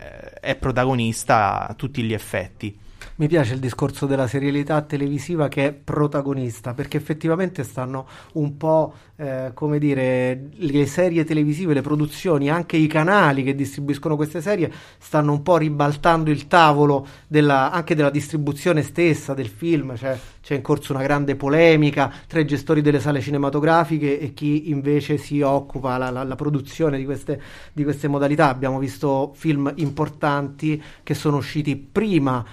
[0.41, 2.79] è protagonista a tutti gli effetti.
[3.17, 8.95] Mi piace il discorso della serialità televisiva che è protagonista, perché effettivamente stanno un po',
[9.17, 14.73] eh, come dire, le serie televisive, le produzioni, anche i canali che distribuiscono queste serie,
[14.97, 20.55] stanno un po' ribaltando il tavolo della, anche della distribuzione stessa del film, cioè c'è
[20.55, 25.43] in corso una grande polemica tra i gestori delle sale cinematografiche e chi invece si
[25.43, 27.41] occupa la, la, la produzione di queste,
[27.75, 28.49] di queste modalità.
[28.49, 32.45] Abbiamo visto film importanti che sono usciti prima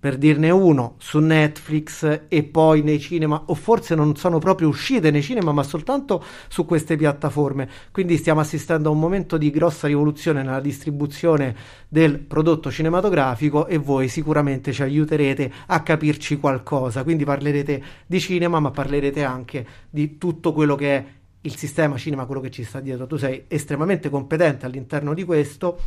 [0.00, 5.10] per dirne uno, su Netflix e poi nei cinema, o forse non sono proprio uscite
[5.10, 7.68] nei cinema, ma soltanto su queste piattaforme.
[7.92, 11.54] Quindi stiamo assistendo a un momento di grossa rivoluzione nella distribuzione
[11.86, 17.02] del prodotto cinematografico e voi sicuramente ci aiuterete a capirci qualcosa.
[17.02, 21.04] Quindi parlerete di cinema, ma parlerete anche di tutto quello che è
[21.42, 23.06] il sistema cinema, quello che ci sta dietro.
[23.06, 25.78] Tu sei estremamente competente all'interno di questo.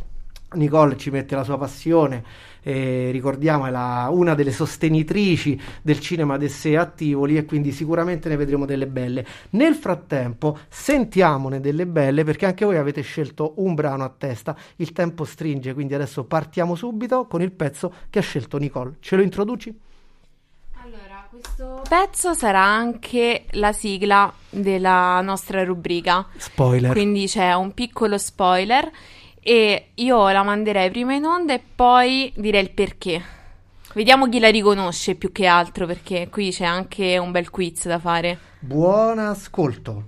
[0.54, 2.22] Nicole ci mette la sua passione,
[2.62, 7.72] eh, ricordiamo è la, una delle sostenitrici del cinema de sé a Tivoli e quindi
[7.72, 9.26] sicuramente ne vedremo delle belle.
[9.50, 14.92] Nel frattempo sentiamone delle belle perché anche voi avete scelto un brano a testa, il
[14.92, 18.94] tempo stringe, quindi adesso partiamo subito con il pezzo che ha scelto Nicole.
[19.00, 19.78] Ce lo introduci?
[20.82, 26.26] Allora, questo pezzo sarà anche la sigla della nostra rubrica.
[26.36, 26.92] Spoiler.
[26.92, 28.90] Quindi c'è un piccolo spoiler
[29.46, 33.22] e io la manderei prima in onda e poi direi il perché.
[33.92, 37.98] Vediamo chi la riconosce più che altro perché qui c'è anche un bel quiz da
[37.98, 38.38] fare.
[38.58, 40.04] Buon ascolto.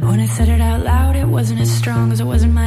[0.00, 2.63] When I said it out loud, it wasn't as strong as it was in my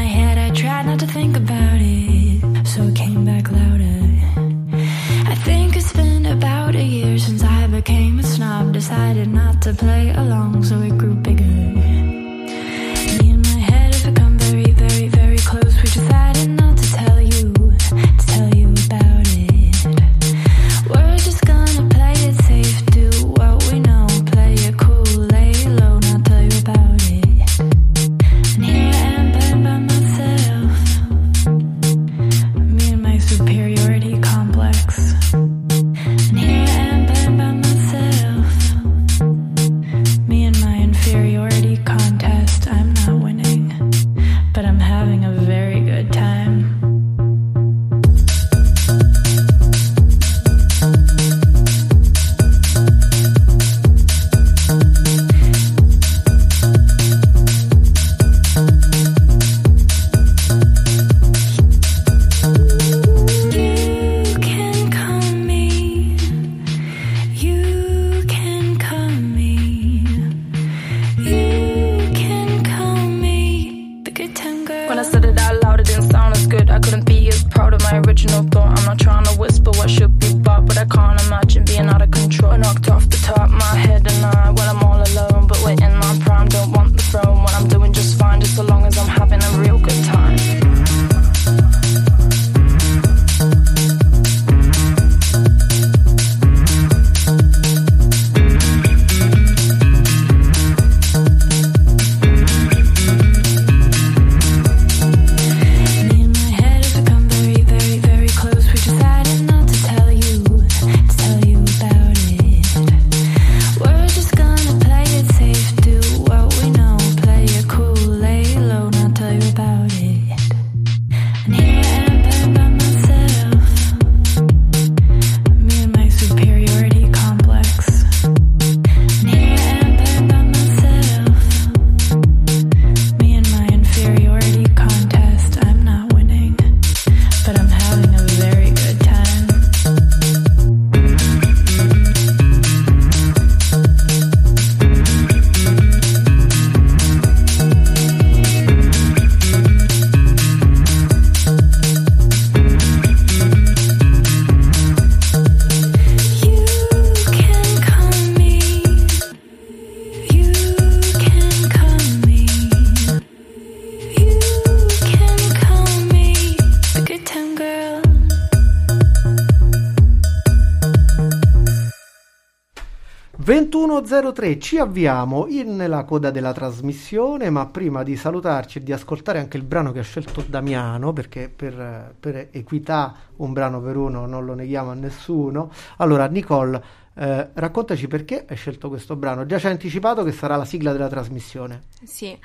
[174.07, 179.39] 21.03 ci avviamo in- nella coda della trasmissione, ma prima di salutarci e di ascoltare
[179.39, 184.25] anche il brano che ha scelto Damiano, perché per, per equità un brano per uno
[184.25, 185.69] non lo neghiamo a nessuno.
[185.97, 186.81] Allora, Nicole,
[187.15, 189.45] eh, raccontaci perché hai scelto questo brano.
[189.45, 191.81] Già ci hai anticipato che sarà la sigla della trasmissione.
[192.05, 192.37] Sì,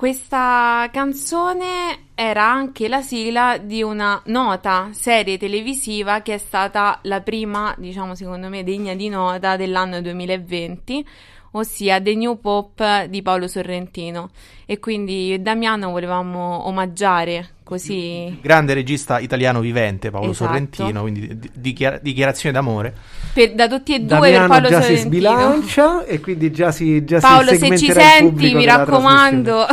[0.00, 7.20] questa canzone era anche la sigla di una nota serie televisiva che è stata la
[7.20, 11.06] prima, diciamo secondo me, degna di nota dell'anno 2020,
[11.50, 14.30] ossia The New Pop di Paolo Sorrentino.
[14.64, 20.46] E quindi Damiano volevamo omaggiare così Grande regista italiano vivente, Paolo Esatto.
[20.50, 22.92] Sorrentino, quindi di- dichiara- dichiarazione d'amore.
[23.32, 25.06] per- da tutti e due Damiano per Paolo già si Sorrentino.
[25.30, 29.66] sbilancia e quindi già si già si Paolo, se ci senti, pubblico mi raccomando.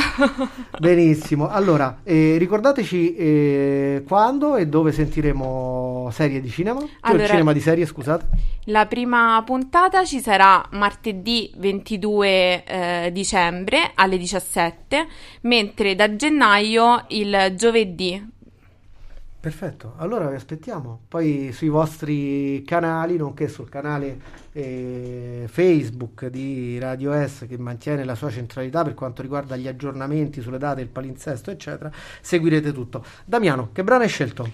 [0.79, 6.79] Benissimo, allora eh, ricordateci eh, quando e dove sentiremo serie di cinema?
[6.79, 8.25] Cioè, Allora- cinema di serie, scusate.
[8.69, 15.07] La prima puntata ci sarà martedì 22 eh, dicembre alle 17,
[15.41, 17.86] mentre da gennaio il giovedì.
[19.39, 21.01] Perfetto, allora vi aspettiamo.
[21.07, 24.19] Poi sui vostri canali, nonché sul canale
[24.51, 30.41] eh, Facebook di Radio S che mantiene la sua centralità per quanto riguarda gli aggiornamenti
[30.41, 33.05] sulle date, il palinsesto, eccetera, seguirete tutto.
[33.23, 34.49] Damiano, che brano hai scelto?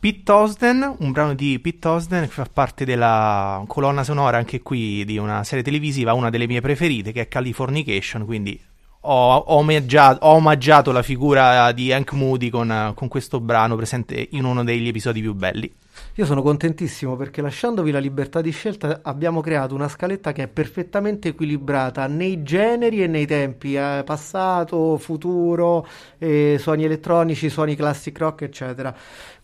[0.00, 5.04] Pete Osden, un brano di Pete Osden che fa parte della colonna sonora anche qui
[5.04, 8.60] di una serie televisiva, una delle mie preferite, che è Californication, quindi
[9.02, 14.44] ho, omaggiato, ho omaggiato la figura di Hank Moody con, con questo brano presente in
[14.44, 15.72] uno degli episodi più belli.
[16.14, 20.48] Io sono contentissimo perché lasciandovi la libertà di scelta abbiamo creato una scaletta che è
[20.48, 25.86] perfettamente equilibrata nei generi e nei tempi, eh, passato, futuro,
[26.18, 28.94] eh, suoni elettronici, suoni classic rock, eccetera.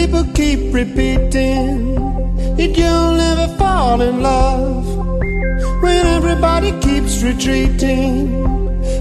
[0.00, 1.94] people keep repeating
[2.56, 4.86] that you'll never fall in love.
[5.82, 8.08] When everybody keeps retreating,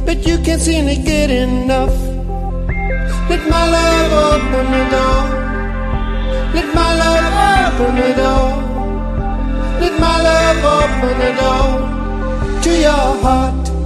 [0.06, 1.98] but you can't seem to get enough.
[3.30, 5.24] Let my love open the door.
[6.58, 8.50] Let my love open the door.
[9.82, 13.79] Let my love open the door to your heart.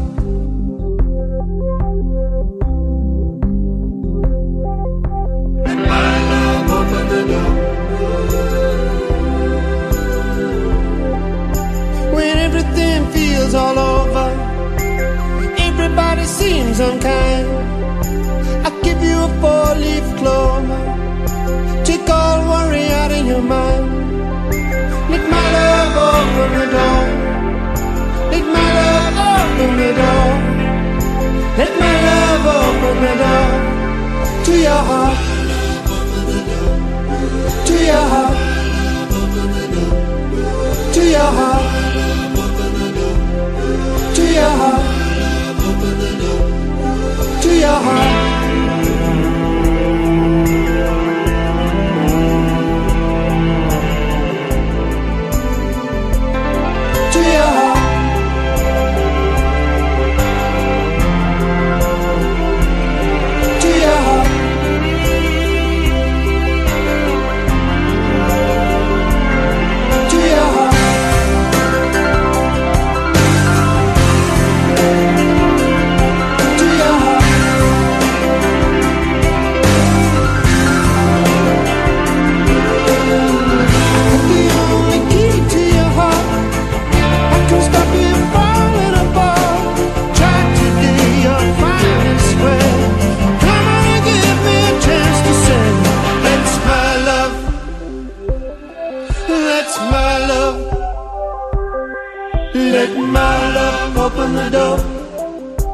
[13.43, 14.29] Feels all over,
[15.57, 17.47] everybody seems unkind.
[18.65, 20.81] I give you a four-leaf clover,
[21.83, 23.85] take all worry out of your mind.
[25.11, 27.03] Let my love open the door.
[28.33, 30.29] Let my love open the door.
[31.59, 33.49] Let my love open the door
[34.45, 35.17] to your heart.
[37.67, 38.37] To your heart.
[40.93, 41.72] To your heart.
[47.63, 48.22] Your heart.
[104.23, 104.77] Open the door.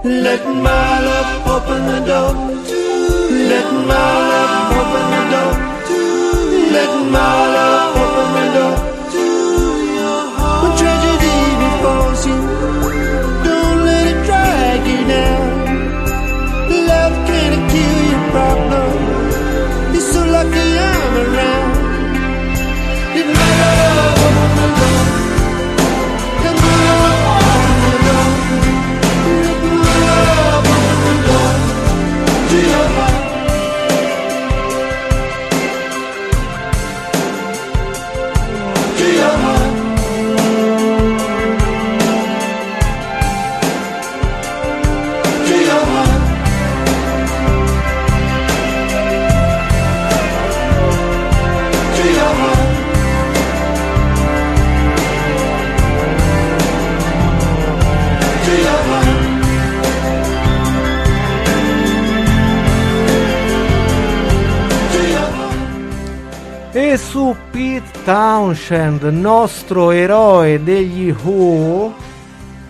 [0.03, 2.33] Let my love open the door.
[3.51, 5.53] Let my love open the door.
[6.75, 7.48] Let my
[68.09, 71.93] Townshend, nostro eroe degli Who,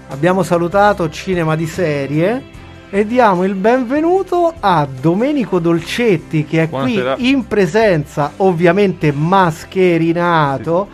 [0.09, 2.43] abbiamo salutato Cinema di Serie
[2.89, 7.13] e diamo il benvenuto a Domenico Dolcetti che è Buonasera.
[7.13, 10.89] qui in presenza, ovviamente mascherinato,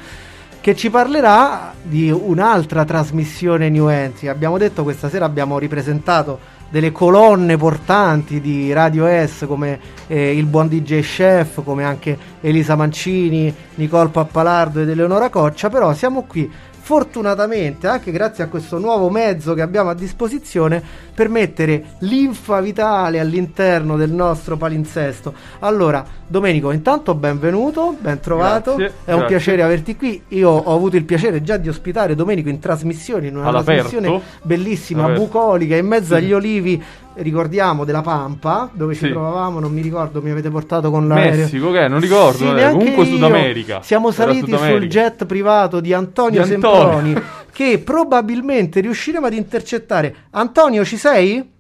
[0.61, 4.27] che ci parlerà di un'altra trasmissione New Entry.
[4.27, 6.37] Abbiamo detto questa sera abbiamo ripresentato
[6.75, 12.75] delle colonne portanti di Radio S come eh, il buon DJ Chef, come anche Elisa
[12.75, 16.51] Mancini, Nicole Pappalardo ed Eleonora Coccia, però siamo qui
[16.85, 20.83] fortunatamente anche grazie a questo nuovo mezzo che abbiamo a disposizione
[21.15, 25.33] per mettere linfa vitale all'interno del nostro palinsesto.
[25.59, 28.75] Allora, Domenico, intanto benvenuto, ben trovato.
[28.75, 29.35] Grazie, È un grazie.
[29.37, 30.23] piacere averti qui.
[30.29, 33.89] Io ho avuto il piacere già di ospitare Domenico in trasmissioni, in una All'aperto?
[33.89, 35.23] trasmissione bellissima, All'aperto.
[35.25, 36.23] bucolica, in mezzo Sì.
[36.23, 39.11] agli olivi, ricordiamo, della Pampa, dove ci Sì.
[39.11, 41.43] trovavamo, non mi ricordo, mi avete portato con l'aereo.
[41.43, 41.87] Messico, che?
[41.87, 43.09] Non ricordo, Sì, neanche comunque io.
[43.11, 43.81] Sud America.
[43.83, 46.79] Siamo Era saliti Sud sul jet privato di Antonio, Di Antonio.
[47.03, 47.21] Semproni,
[47.51, 50.15] che probabilmente riusciremo ad intercettare.
[50.31, 51.53] Antonio, ci sei?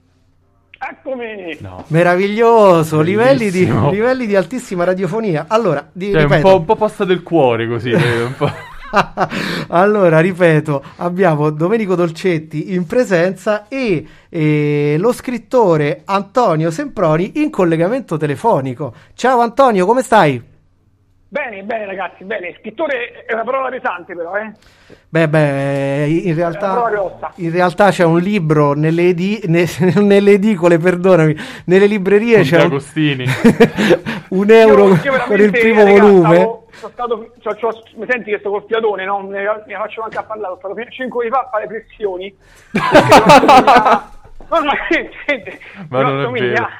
[0.87, 1.57] Eccomi!
[1.87, 5.45] Meraviglioso, livelli di, livelli di altissima radiofonia.
[5.47, 7.89] Allora, di, Cioè, un ripeto, po', un po' passa del cuore così.
[7.91, 8.51] eh, un po'.
[9.69, 18.17] allora, ripeto, abbiamo Domenico Dolcetti in presenza e, e lo scrittore Antonio Semproni in collegamento
[18.17, 18.93] telefonico.
[19.15, 20.53] Ciao Antonio, come stai?
[21.35, 22.55] Bene, bene ragazzi, bene.
[22.59, 24.51] Scrittore è una parola pesante però, eh?
[25.09, 26.89] Beh, beh, in realtà,
[27.35, 29.65] in realtà c'è un libro nelle, edi- ne-
[30.01, 33.25] nelle edicole, perdonami, nelle librerie Con c'è un, Agostini.
[34.31, 36.35] un euro Io- io con il primo raga, volume.
[36.35, 39.19] stavo- sono stato, c'ho- c'ho- mi senti che sto col fiatone, no?
[39.27, 40.57] Ne, ne faccio anche a parlare.
[40.61, 42.33] Sono stato 5 ore fa a fare pressioni.
[44.49, 44.71] No, no,
[45.25, 45.57] senti,
[45.89, 46.73] Ma non devo è assomigliare-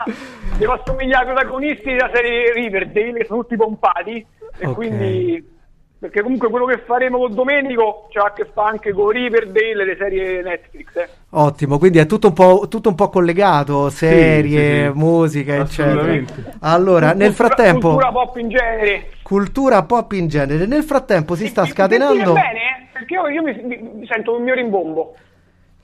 [0.57, 4.25] devo assomigliare ai protagonisti della serie Riverdale, che sono tutti pompati.
[4.59, 4.73] E Ok.
[4.73, 5.53] quindi.
[5.97, 9.85] Perché comunque quello che faremo con Domenico c'ha a che fare anche con Riverdale e
[9.85, 10.95] le serie Netflix.
[10.97, 11.09] Eh.
[11.31, 14.97] Ottimo, quindi è tutto un po', tutto un po' collegato, serie, sì, sì.
[14.97, 16.21] musica, eccetera.
[16.59, 19.09] Allora, nel Cultura- frattempo, Cultura pop in genere.
[19.23, 22.33] cultura pop in genere, nel frattempo si sta scatenando...
[22.33, 22.89] bene?
[22.93, 25.15] Perché io, io mi, mi- mi sento il mio rimbombo.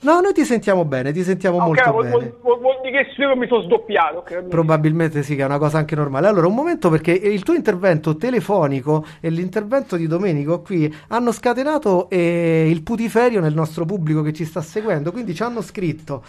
[0.03, 2.33] No, noi ti sentiamo bene, ti sentiamo Ah, ok, molto vuol, bene.
[2.41, 4.17] vuol- vuol- dire che io mi sono sdoppiato.
[4.19, 4.43] ok?
[4.47, 6.27] Probabilmente sì, che è una cosa anche normale.
[6.27, 12.09] Allora, un momento perché il tuo intervento telefonico e l'intervento di Domenico qui hanno scatenato
[12.09, 16.23] eh, il putiferio nel nostro pubblico che ci sta seguendo, quindi ci hanno scritto.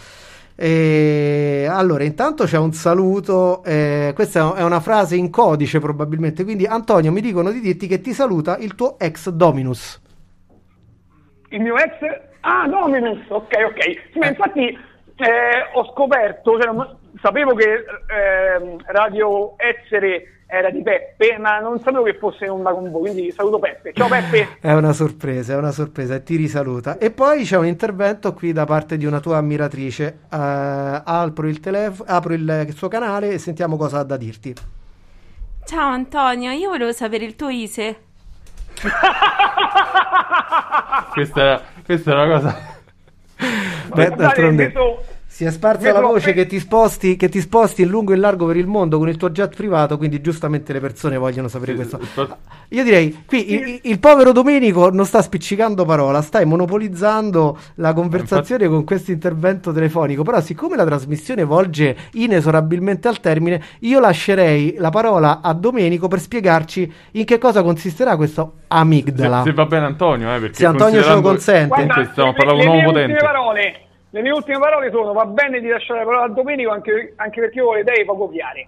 [0.55, 6.67] Eh, allora, intanto c'è un saluto, eh, questa è una frase in codice probabilmente, quindi
[6.67, 9.99] Antonio mi dicono di dirti che ti saluta il tuo ex Dominus.
[11.49, 12.31] Il mio ex...
[12.45, 14.09] Ah, Dominus, ok, ok.
[14.11, 20.83] Sì, ma infatti eh, ho scoperto, cioè, non- sapevo che ehm, Radio Essere era di
[20.83, 23.93] Peppe, ma non sapevo che fosse in onda con voi, quindi saluto Peppe.
[23.93, 24.57] Ciao Peppe!
[24.61, 26.97] È una sorpresa, è una sorpresa e ti risaluta.
[26.97, 30.05] E poi c'è un intervento qui da parte di una tua ammiratrice.
[30.31, 30.37] Eh,
[31.05, 34.53] apro il telefono, apro il, il suo canale e sentiamo cosa ha da dirti.
[35.65, 37.97] Ciao Antonio, io volevo sapere il tuo ISE.
[41.13, 42.57] questa, era, questa è una cosa.
[43.93, 44.73] Beh, d'altronde
[45.33, 48.21] si è sparsa la voce che ti, sposti, che ti sposti in lungo e in
[48.21, 51.73] largo per il mondo con il tuo jet privato, quindi giustamente le persone vogliono sapere
[51.73, 51.99] questo.
[52.69, 58.67] Io direi, qui il, il povero Domenico non sta spiccicando parola, stai monopolizzando la conversazione
[58.67, 64.91] con questo intervento telefonico, però siccome la trasmissione volge inesorabilmente al termine, io lascerei la
[64.91, 69.41] parola a Domenico per spiegarci in che cosa consisterà questo Se, amigdala.
[69.43, 71.85] se va bene Antonio, eh, perché Se Antonio ce lo consente.
[71.85, 73.17] Guarda, stiamo le- parlando con un uomo potente.
[73.19, 73.81] parole,
[74.13, 77.39] le mie ultime parole sono va bene di lasciare la parola a Domenico anche, anche
[77.39, 78.67] perché io ho le idee poco chiare.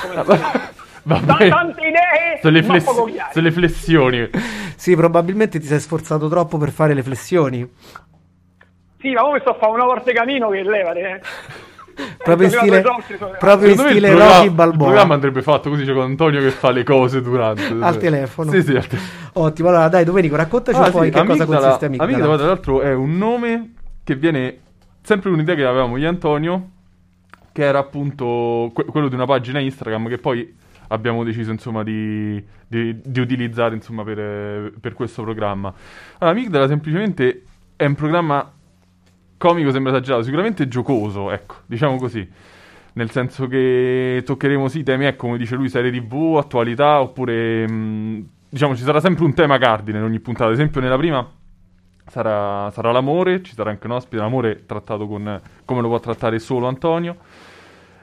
[0.00, 0.14] Come
[1.02, 1.48] Vabbè.
[1.48, 3.32] Tante idee, Sono le, ma fless- poco chiare.
[3.32, 4.30] sono le flessioni.
[4.76, 7.70] Sì, probabilmente ti sei sforzato troppo per fare le flessioni.
[8.98, 11.00] Sì, ma ora sto a fare una volta camino che levate.
[11.00, 11.20] Eh.
[12.24, 12.82] Proprio in stile,
[13.38, 14.86] proprio in il stile programma- Rocky Il Balboa.
[14.86, 17.62] programma andrebbe fatto così, c'è con Antonio che fa le cose durante.
[17.80, 18.50] Al telefono.
[18.50, 19.44] Sì, sì, al telefono.
[19.46, 22.10] Ottimo, allora dai Domenico, raccontaci Ah, un po' sì, in che cosa Amigdala- consiste Amigdala.
[22.10, 24.58] Amigdala, tra l'altro, è un nome che viene
[25.06, 26.70] sempre un'idea che avevamo io e Antonio,
[27.52, 30.52] che era appunto que- quello di una pagina Instagram che poi
[30.88, 35.72] abbiamo deciso insomma di, di- di utilizzare insomma per, per questo programma.
[36.18, 37.44] Allora, Amigdala semplicemente
[37.76, 38.52] è un programma
[39.36, 42.28] comico, sembra esagerato, sicuramente giocoso, ecco, diciamo così.
[42.94, 48.28] Nel senso che toccheremo sì temi, ecco, come dice lui, serie tv, attualità, oppure mh,
[48.48, 50.46] diciamo ci sarà sempre un tema cardine in ogni puntata.
[50.46, 51.24] Ad esempio, nella prima
[52.16, 56.38] sarà, sarà l'amore, ci sarà anche un ospite, l'amore trattato con come lo può trattare
[56.38, 57.16] solo Antonio.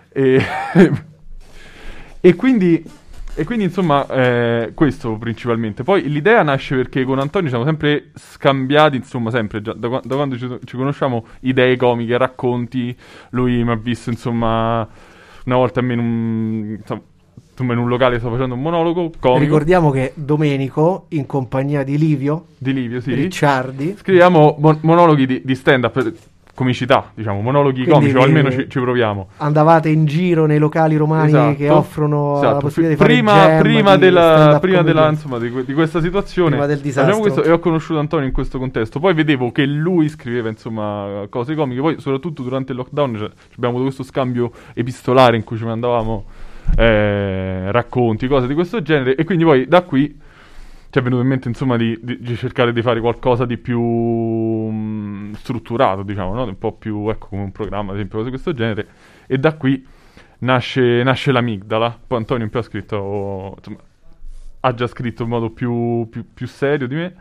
[0.09, 0.41] E,
[2.21, 2.83] e quindi
[3.35, 5.81] E quindi insomma eh, questo principalmente.
[5.81, 10.47] Poi l'idea nasce perché con Antonio siamo sempre scambiati, insomma sempre, da, da quando ci,
[10.65, 12.95] ci conosciamo, idee comiche, racconti.
[13.31, 14.87] Lui mi ha visto insomma
[15.45, 17.01] una volta a me un, insomma,
[17.53, 19.39] insomma, in un locale sto facendo un monologo comico.
[19.43, 23.13] Ricordiamo che Domenico, in compagnia di Livio, Di Livio, sì.
[23.13, 26.13] Ricciardi, Scriviamo mon- monologhi di, di stand-up,
[26.55, 29.29] comicità, diciamo, monologhi Quindi comici, o almeno ci, ci proviamo.
[29.37, 31.55] andavate in giro nei locali romani Esatto.
[31.55, 32.53] che offrono Esatto.
[32.53, 36.51] la possibilità di prima, fare prima di della, prima della, insomma, di, di questa situazione
[36.51, 37.17] Prima del disastro.
[37.17, 41.55] questo e ho conosciuto Antonio in questo contesto poi vedevo che lui scriveva insomma cose
[41.55, 45.63] comiche poi soprattutto durante il lockdown cioè, abbiamo avuto questo scambio epistolare in cui ci
[45.65, 46.23] mandavamo
[46.77, 50.19] eh, racconti cose di questo genere e quindi poi da qui
[50.89, 53.81] ci è venuto in mente insomma di, di- di cercare di fare qualcosa di più
[53.81, 56.43] mm, strutturato diciamo no?
[56.43, 58.87] un po' più ecco come un programma ad esempio cose di questo genere
[59.25, 59.85] e da qui
[60.39, 63.77] nasce, nasce l'amigdala poi Antonio in più ha scritto insomma,
[64.61, 67.15] ha già scritto in modo più, più- più serio di me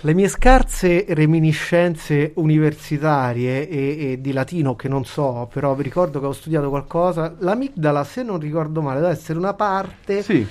[0.00, 6.20] Le mie scarse reminiscenze universitarie e, e di latino che non so, però vi ricordo
[6.20, 7.34] che ho studiato qualcosa.
[7.38, 10.46] L'amigdala, se non ricordo male, deve essere una parte Sì.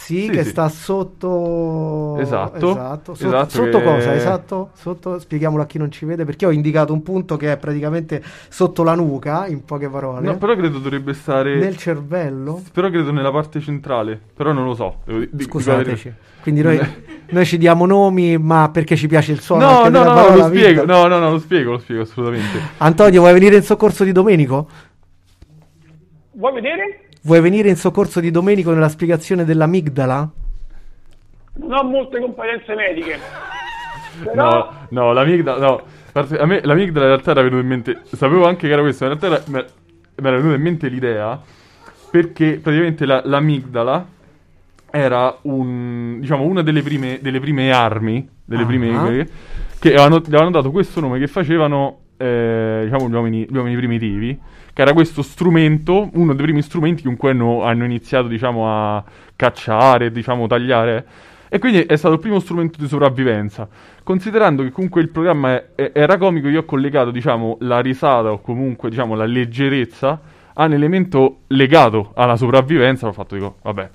[0.00, 0.48] Sì, Sì, che sì.
[0.50, 2.70] sta sotto Esatto.
[2.70, 3.14] esatto.
[3.14, 4.14] So- Esatto, sotto che- cosa?
[4.14, 7.56] Esatto, sotto spieghiamolo a chi non ci vede, perché ho indicato un punto che è
[7.58, 10.26] praticamente sotto la nuca, in poche parole.
[10.26, 12.62] no però credo dovrebbe stare Nel cervello?
[12.72, 16.12] però credo nella parte centrale però non lo so devo di- di- Scusateci.
[16.42, 16.80] Quindi noi,
[17.30, 20.44] noi ci diamo nomi, ma perché ci piace il suono no no no, no lo
[20.46, 24.12] spiego no no no lo spiego lo spiego assolutamente Antonio, vuoi venire in soccorso di
[24.12, 24.66] Domenico?
[26.32, 27.00] Vuoi vedere?
[27.22, 30.30] Vuoi venire in soccorso di Domenico nella spiegazione dell'amigdala?
[31.54, 33.18] Non ho molte competenze mediche.
[34.24, 35.82] Però No, no, l'amigdala, no.
[36.12, 39.12] A me l'amigdala in realtà era venuta in mente, sapevo anche che era questo, ma
[39.12, 39.64] in realtà era-
[40.16, 41.40] mi era venuta in mente l'idea
[42.10, 44.06] perché praticamente la- l'amigdala
[44.90, 48.66] era un, diciamo, una delle prime, delle prime armi, delle Ah.
[48.66, 49.28] prime,
[49.78, 53.76] che avevano, gli avevano dato questo nome che facevano, eh, diciamo, gli uomini, gli uomini
[53.76, 54.40] primitivi,
[54.72, 59.04] che era questo strumento, uno dei primi strumenti con cui hanno, hanno iniziato, diciamo, a
[59.36, 61.06] cacciare, diciamo, tagliare.
[61.48, 63.68] E quindi è stato il primo strumento di sopravvivenza.
[64.04, 68.30] Considerando che comunque il programma è- è- era comico, io ho collegato, diciamo, la risata
[68.30, 70.20] o comunque, diciamo, la leggerezza
[70.54, 73.08] a un elemento legato alla sopravvivenza.
[73.08, 73.88] Ho fatto, dico, vabbè,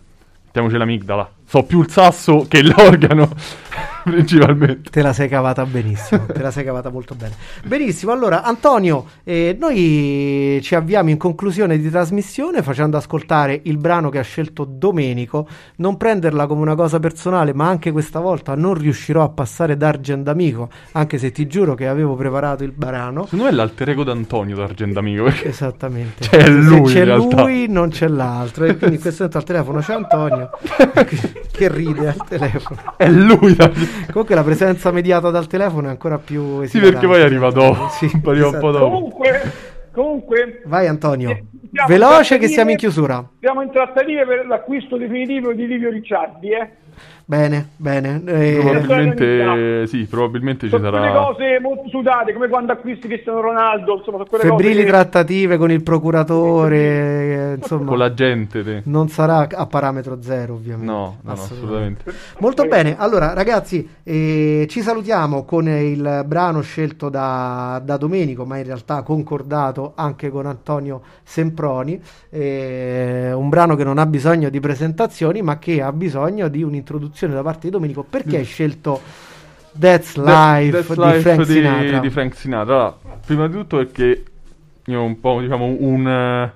[0.45, 1.29] mettiamoci l'amigdala.
[1.45, 3.29] So più il sasso che l'organo,
[4.03, 4.89] principalmente.
[4.89, 7.33] Te la sei cavata benissimo, te la sei cavata molto bene.
[7.63, 14.09] Benissimo, allora Antonio, eh, noi ci avviamo in conclusione di trasmissione facendo ascoltare il brano
[14.09, 15.47] che ha scelto Domenico,
[15.77, 20.27] non prenderla come una cosa personale, ma anche questa volta non riuscirò a passare d'Argent
[20.27, 23.23] Amico, anche se ti giuro che avevo preparato il brano.
[23.23, 25.23] Secondo me è l'alter ego d'Antonio d'Argentamico.
[25.23, 25.49] Perché...
[25.49, 26.23] Esattamente.
[26.23, 28.65] Cioè, è lui, Se c'è lui, non c'è l'altro.
[28.65, 30.49] E quindi in questo momento al telefono c'è Antonio
[31.51, 32.79] che ride al telefono.
[32.97, 33.55] È lui.
[34.11, 37.89] Comunque la presenza mediata dal telefono è ancora più Sì, perché poi arriva dopo.
[37.95, 38.71] Sì, arriva un po' esatto.
[38.71, 38.89] dopo.
[38.89, 39.51] comunque,
[39.91, 41.29] comunque Vai Antonio.
[41.71, 43.27] siamo Veloce che siamo in chiusura.
[43.39, 46.69] Siamo in trattative per l'acquisto definitivo di Livio Ricciardi, eh.
[47.27, 48.21] Bene, bene.
[48.25, 51.11] Eh, Probabilmente sì, probabilmente ci sarà.
[51.11, 55.71] cose molto sudate, come quando acquisti Cristiano Ronaldo, insomma, sono quelle febbrili cose trattative con
[55.71, 57.85] il procuratore, eh, insomma.
[57.85, 58.63] Con la gente.
[58.63, 58.81] te.
[58.85, 60.91] Non sarà a parametro zero, ovviamente.
[60.91, 62.03] No, no, no, assolutamente.
[62.39, 68.57] Molto bene, allora ragazzi, eh, ci salutiamo con il brano scelto da, da Domenico, ma
[68.57, 74.59] in realtà concordato anche con Antonio Semproni, eh, un brano che non ha bisogno di
[74.59, 78.05] presentazioni, ma che ha bisogno di un'introduzione da parte di Domenico.
[78.07, 79.01] Perché hai scelto
[79.77, 81.99] That's Life, That's di Life Frank di- Sinatra?
[81.99, 82.75] di Frank Sinatra.
[82.75, 84.23] Allora, prima di tutto perché
[84.85, 86.51] io ho un po', diciamo, un,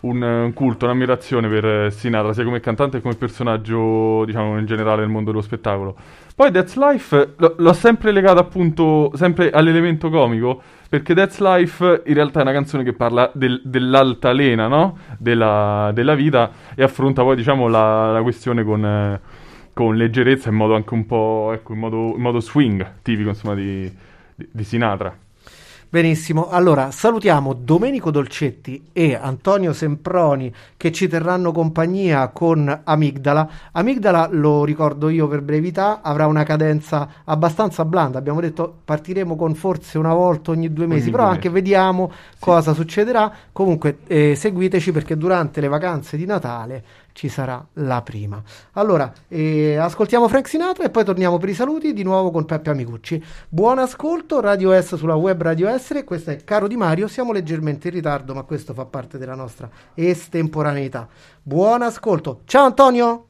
[0.00, 5.02] un, un culto, un'ammirazione per Sinatra, sia come cantante che come personaggio, diciamo, in generale
[5.02, 5.96] nel mondo dello spettacolo.
[6.34, 12.14] Poi That's Life l- l'ho sempre legato appunto sempre all'elemento comico, perché That's Life in
[12.14, 14.96] realtà è una canzone che parla del- dell'altalena, no?
[15.18, 18.84] Della, della vita e affronta poi, diciamo, la, la questione con...
[18.84, 19.20] eh,
[19.76, 23.54] con leggerezza in modo anche un po' ecco, in modo, in modo swing tipico insomma
[23.54, 23.94] di,
[24.34, 25.14] di, di Sinatra
[25.88, 33.48] Benissimo, allora salutiamo Domenico Dolcetti e Antonio Semproni che ci terranno compagnia con Amigdala.
[33.70, 38.18] Amigdala, lo ricordo io per brevità, avrà una cadenza abbastanza blanda.
[38.18, 41.62] Abbiamo detto partiremo con forse una volta ogni due mesi, Ogni però due anche mesi.
[41.62, 43.32] vediamo cosa succederà.
[43.52, 46.84] Comunque eh, seguiteci perché durante le vacanze di Natale
[47.16, 48.42] ci sarà la prima.
[48.72, 52.68] Allora, eh, ascoltiamo Frank Sinatra e poi torniamo per i saluti di nuovo con Peppe
[52.68, 53.24] Amicucci.
[53.48, 56.04] Buon ascolto, Radio S sulla web Radio Essere.
[56.04, 57.08] Questo è Caro Di Mario.
[57.08, 61.08] Siamo leggermente in ritardo, ma questo fa parte della nostra estemporaneità.
[61.42, 62.42] Buon ascolto.
[62.44, 63.26] Ciao Antonio.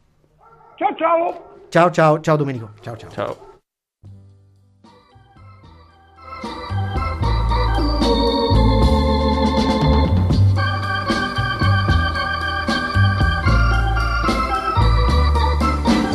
[0.75, 1.55] Ciao ciao!
[1.69, 2.71] Ciao ciao, ciao Domenico.
[2.81, 3.11] Ciao ciao.
[3.11, 3.56] Ciao.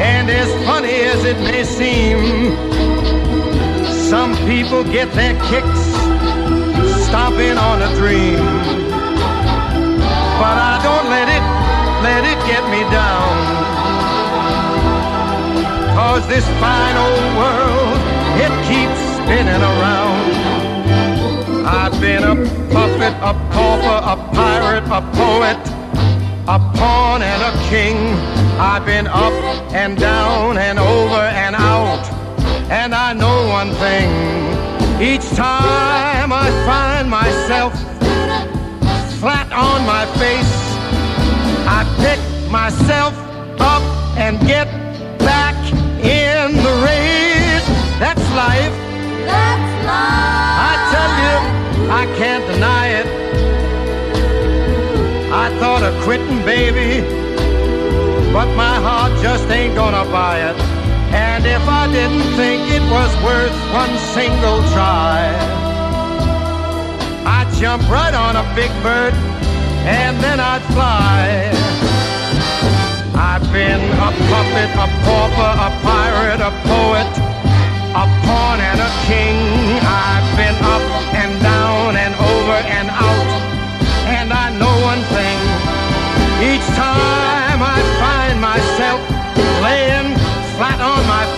[0.00, 2.56] And as funny as it may seem,
[4.10, 5.84] some people get their kicks
[7.06, 8.38] stomping on a dream.
[10.40, 11.44] But I don't let it,
[12.02, 13.34] let it get me down.
[15.94, 17.98] Cause this fine old world,
[18.44, 20.24] it keeps spinning around.
[21.66, 22.34] I've been a
[22.72, 25.73] puppet, a pauper, a pirate, a poet,
[26.46, 27.96] a pawn and a king.
[28.60, 29.32] I've been up
[29.72, 32.04] and down and over and out.
[32.70, 34.10] And I know one thing.
[35.00, 37.72] Each time I find myself
[39.20, 40.54] flat on my face,
[41.66, 42.20] I pick
[42.50, 43.14] myself
[43.60, 43.82] up
[44.18, 44.68] and get
[45.18, 45.56] back
[46.04, 47.66] in the race.
[47.98, 48.74] That's life.
[49.24, 50.60] That's life.
[50.60, 53.23] I tell you, I can't deny it.
[55.44, 57.04] I thought of quitting, baby,
[58.32, 60.56] but my heart just ain't gonna buy it.
[61.12, 65.28] And if I didn't think it was worth one single try,
[67.28, 69.12] I'd jump right on a big bird
[69.84, 71.52] and then I'd fly.
[73.12, 77.33] I've been a puppet, a pauper, a pirate, a poet,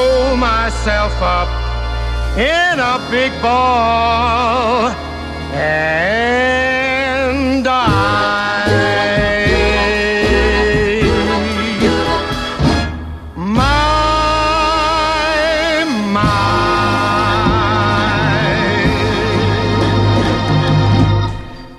[0.00, 1.48] roll myself up
[2.38, 4.88] in a big ball
[5.54, 6.84] and
[7.64, 8.49] die.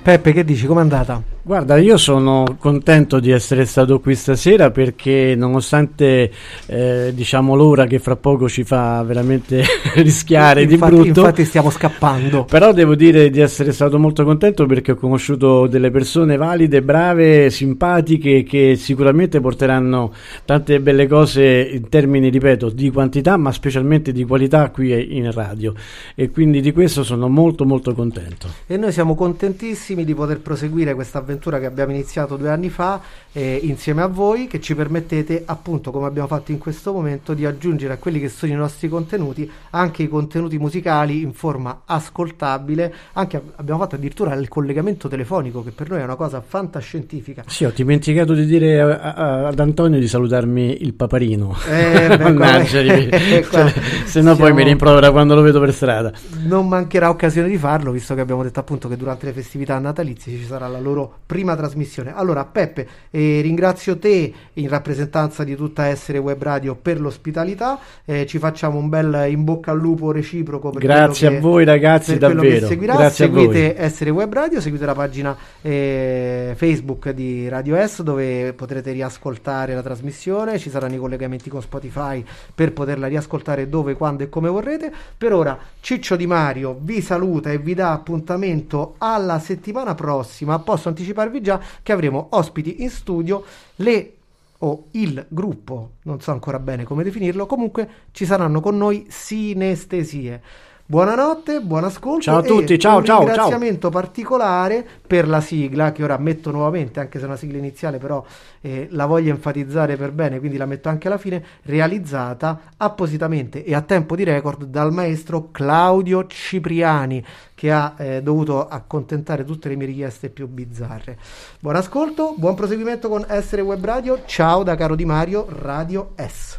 [0.02, 0.66] Peppe, che dici?
[0.66, 1.22] Com'è andata?
[1.44, 6.30] Guarda, io sono contento di essere stato qui stasera perché nonostante
[6.66, 9.64] eh, diciamo l'ora che fra poco ci fa veramente
[9.96, 12.44] rischiare infatti, di brutto, infatti stiamo scappando.
[12.44, 17.50] però devo dire di essere stato molto contento perché ho conosciuto delle persone valide, brave,
[17.50, 20.12] simpatiche che sicuramente porteranno
[20.44, 25.74] tante belle cose in termini, ripeto, di quantità ma specialmente di qualità qui in radio
[26.14, 28.46] e quindi di questo sono molto molto contento.
[28.68, 33.00] E noi siamo contentissimi di poter proseguire questa avventura che abbiamo iniziato due anni fa
[33.32, 37.44] eh, insieme a voi, che ci permettete, appunto, come abbiamo fatto in questo momento, di
[37.44, 42.92] aggiungere a quelli che sono i nostri contenuti anche i contenuti musicali in forma ascoltabile.
[43.14, 47.44] Anche abbiamo fatto addirittura il collegamento telefonico, che per noi è una cosa fantascientifica.
[47.46, 51.56] Sì, ho dimenticato di dire a- a- ad Antonio di salutarmi il paparino.
[51.68, 52.80] Eh, Mannaggia,
[53.48, 53.72] qua cioè,
[54.04, 56.12] se no poi mi rimprovera quando lo vedo per strada.
[56.44, 60.38] Non mancherà occasione di farlo, visto che abbiamo detto appunto che durante le festività natalizie
[60.38, 62.14] ci sarà la loro prima trasmissione.
[62.14, 67.78] Allora, Peppe, eh, ringrazio te in rappresentanza di tutta Essere Web Radio per l'ospitalità.
[68.04, 70.70] eh, ci facciamo un bel in bocca al lupo reciproco.
[70.70, 72.66] Per Grazie quello a che- voi, ragazzi, che davvero.
[72.66, 72.94] seguirà.
[72.94, 73.76] Grazie a seguite.
[73.78, 79.82] Essere Web Radio, seguite la pagina eh, Facebook di Radio S dove potrete riascoltare la
[79.82, 80.58] trasmissione.
[80.58, 82.24] Ci saranno i collegamenti con Spotify
[82.54, 84.92] per poterla riascoltare dove, quando e come vorrete.
[85.16, 90.58] Per ora, Ciccio Di Mario vi saluta e vi dà appuntamento alla settimana prossima.
[90.58, 93.44] Posso anticiparvi già che avremo ospiti in studio
[93.76, 94.16] le
[94.58, 100.40] o il gruppo, non so ancora bene come definirlo, comunque ci saranno con noi sinestesie.
[100.84, 102.22] Buonanotte, buon ascolto.
[102.22, 103.28] Ciao a e tutti, ciao, un ciao, ciao.
[103.28, 107.98] ringraziamento particolare per la sigla che ora metto nuovamente, anche se è una sigla iniziale,
[107.98, 108.22] però
[108.60, 113.74] eh, la voglio enfatizzare per bene, quindi la metto anche alla fine, realizzata appositamente e
[113.74, 117.24] a tempo di record dal maestro Claudio Cipriani
[117.54, 121.16] che ha eh, dovuto accontentare tutte le mie richieste più bizzarre.
[121.60, 124.22] Buon ascolto, buon proseguimento con Essere Web Radio.
[124.26, 126.58] Ciao da Caro Di Mario, Radio S.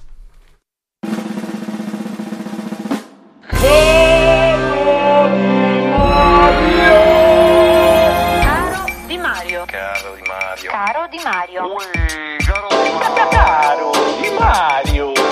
[3.64, 4.12] Caro
[9.66, 9.66] Mario.
[9.66, 10.72] Caro Di Mario.
[10.72, 11.76] Caro Di Mario.
[12.43, 13.30] Caro Di Mario.
[13.32, 15.23] Caro Di Mario.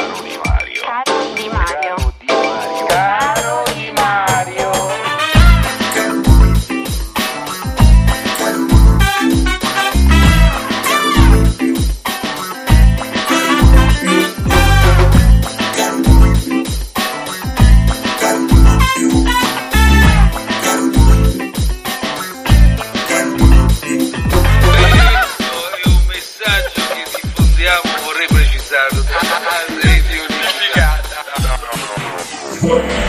[32.64, 33.01] world.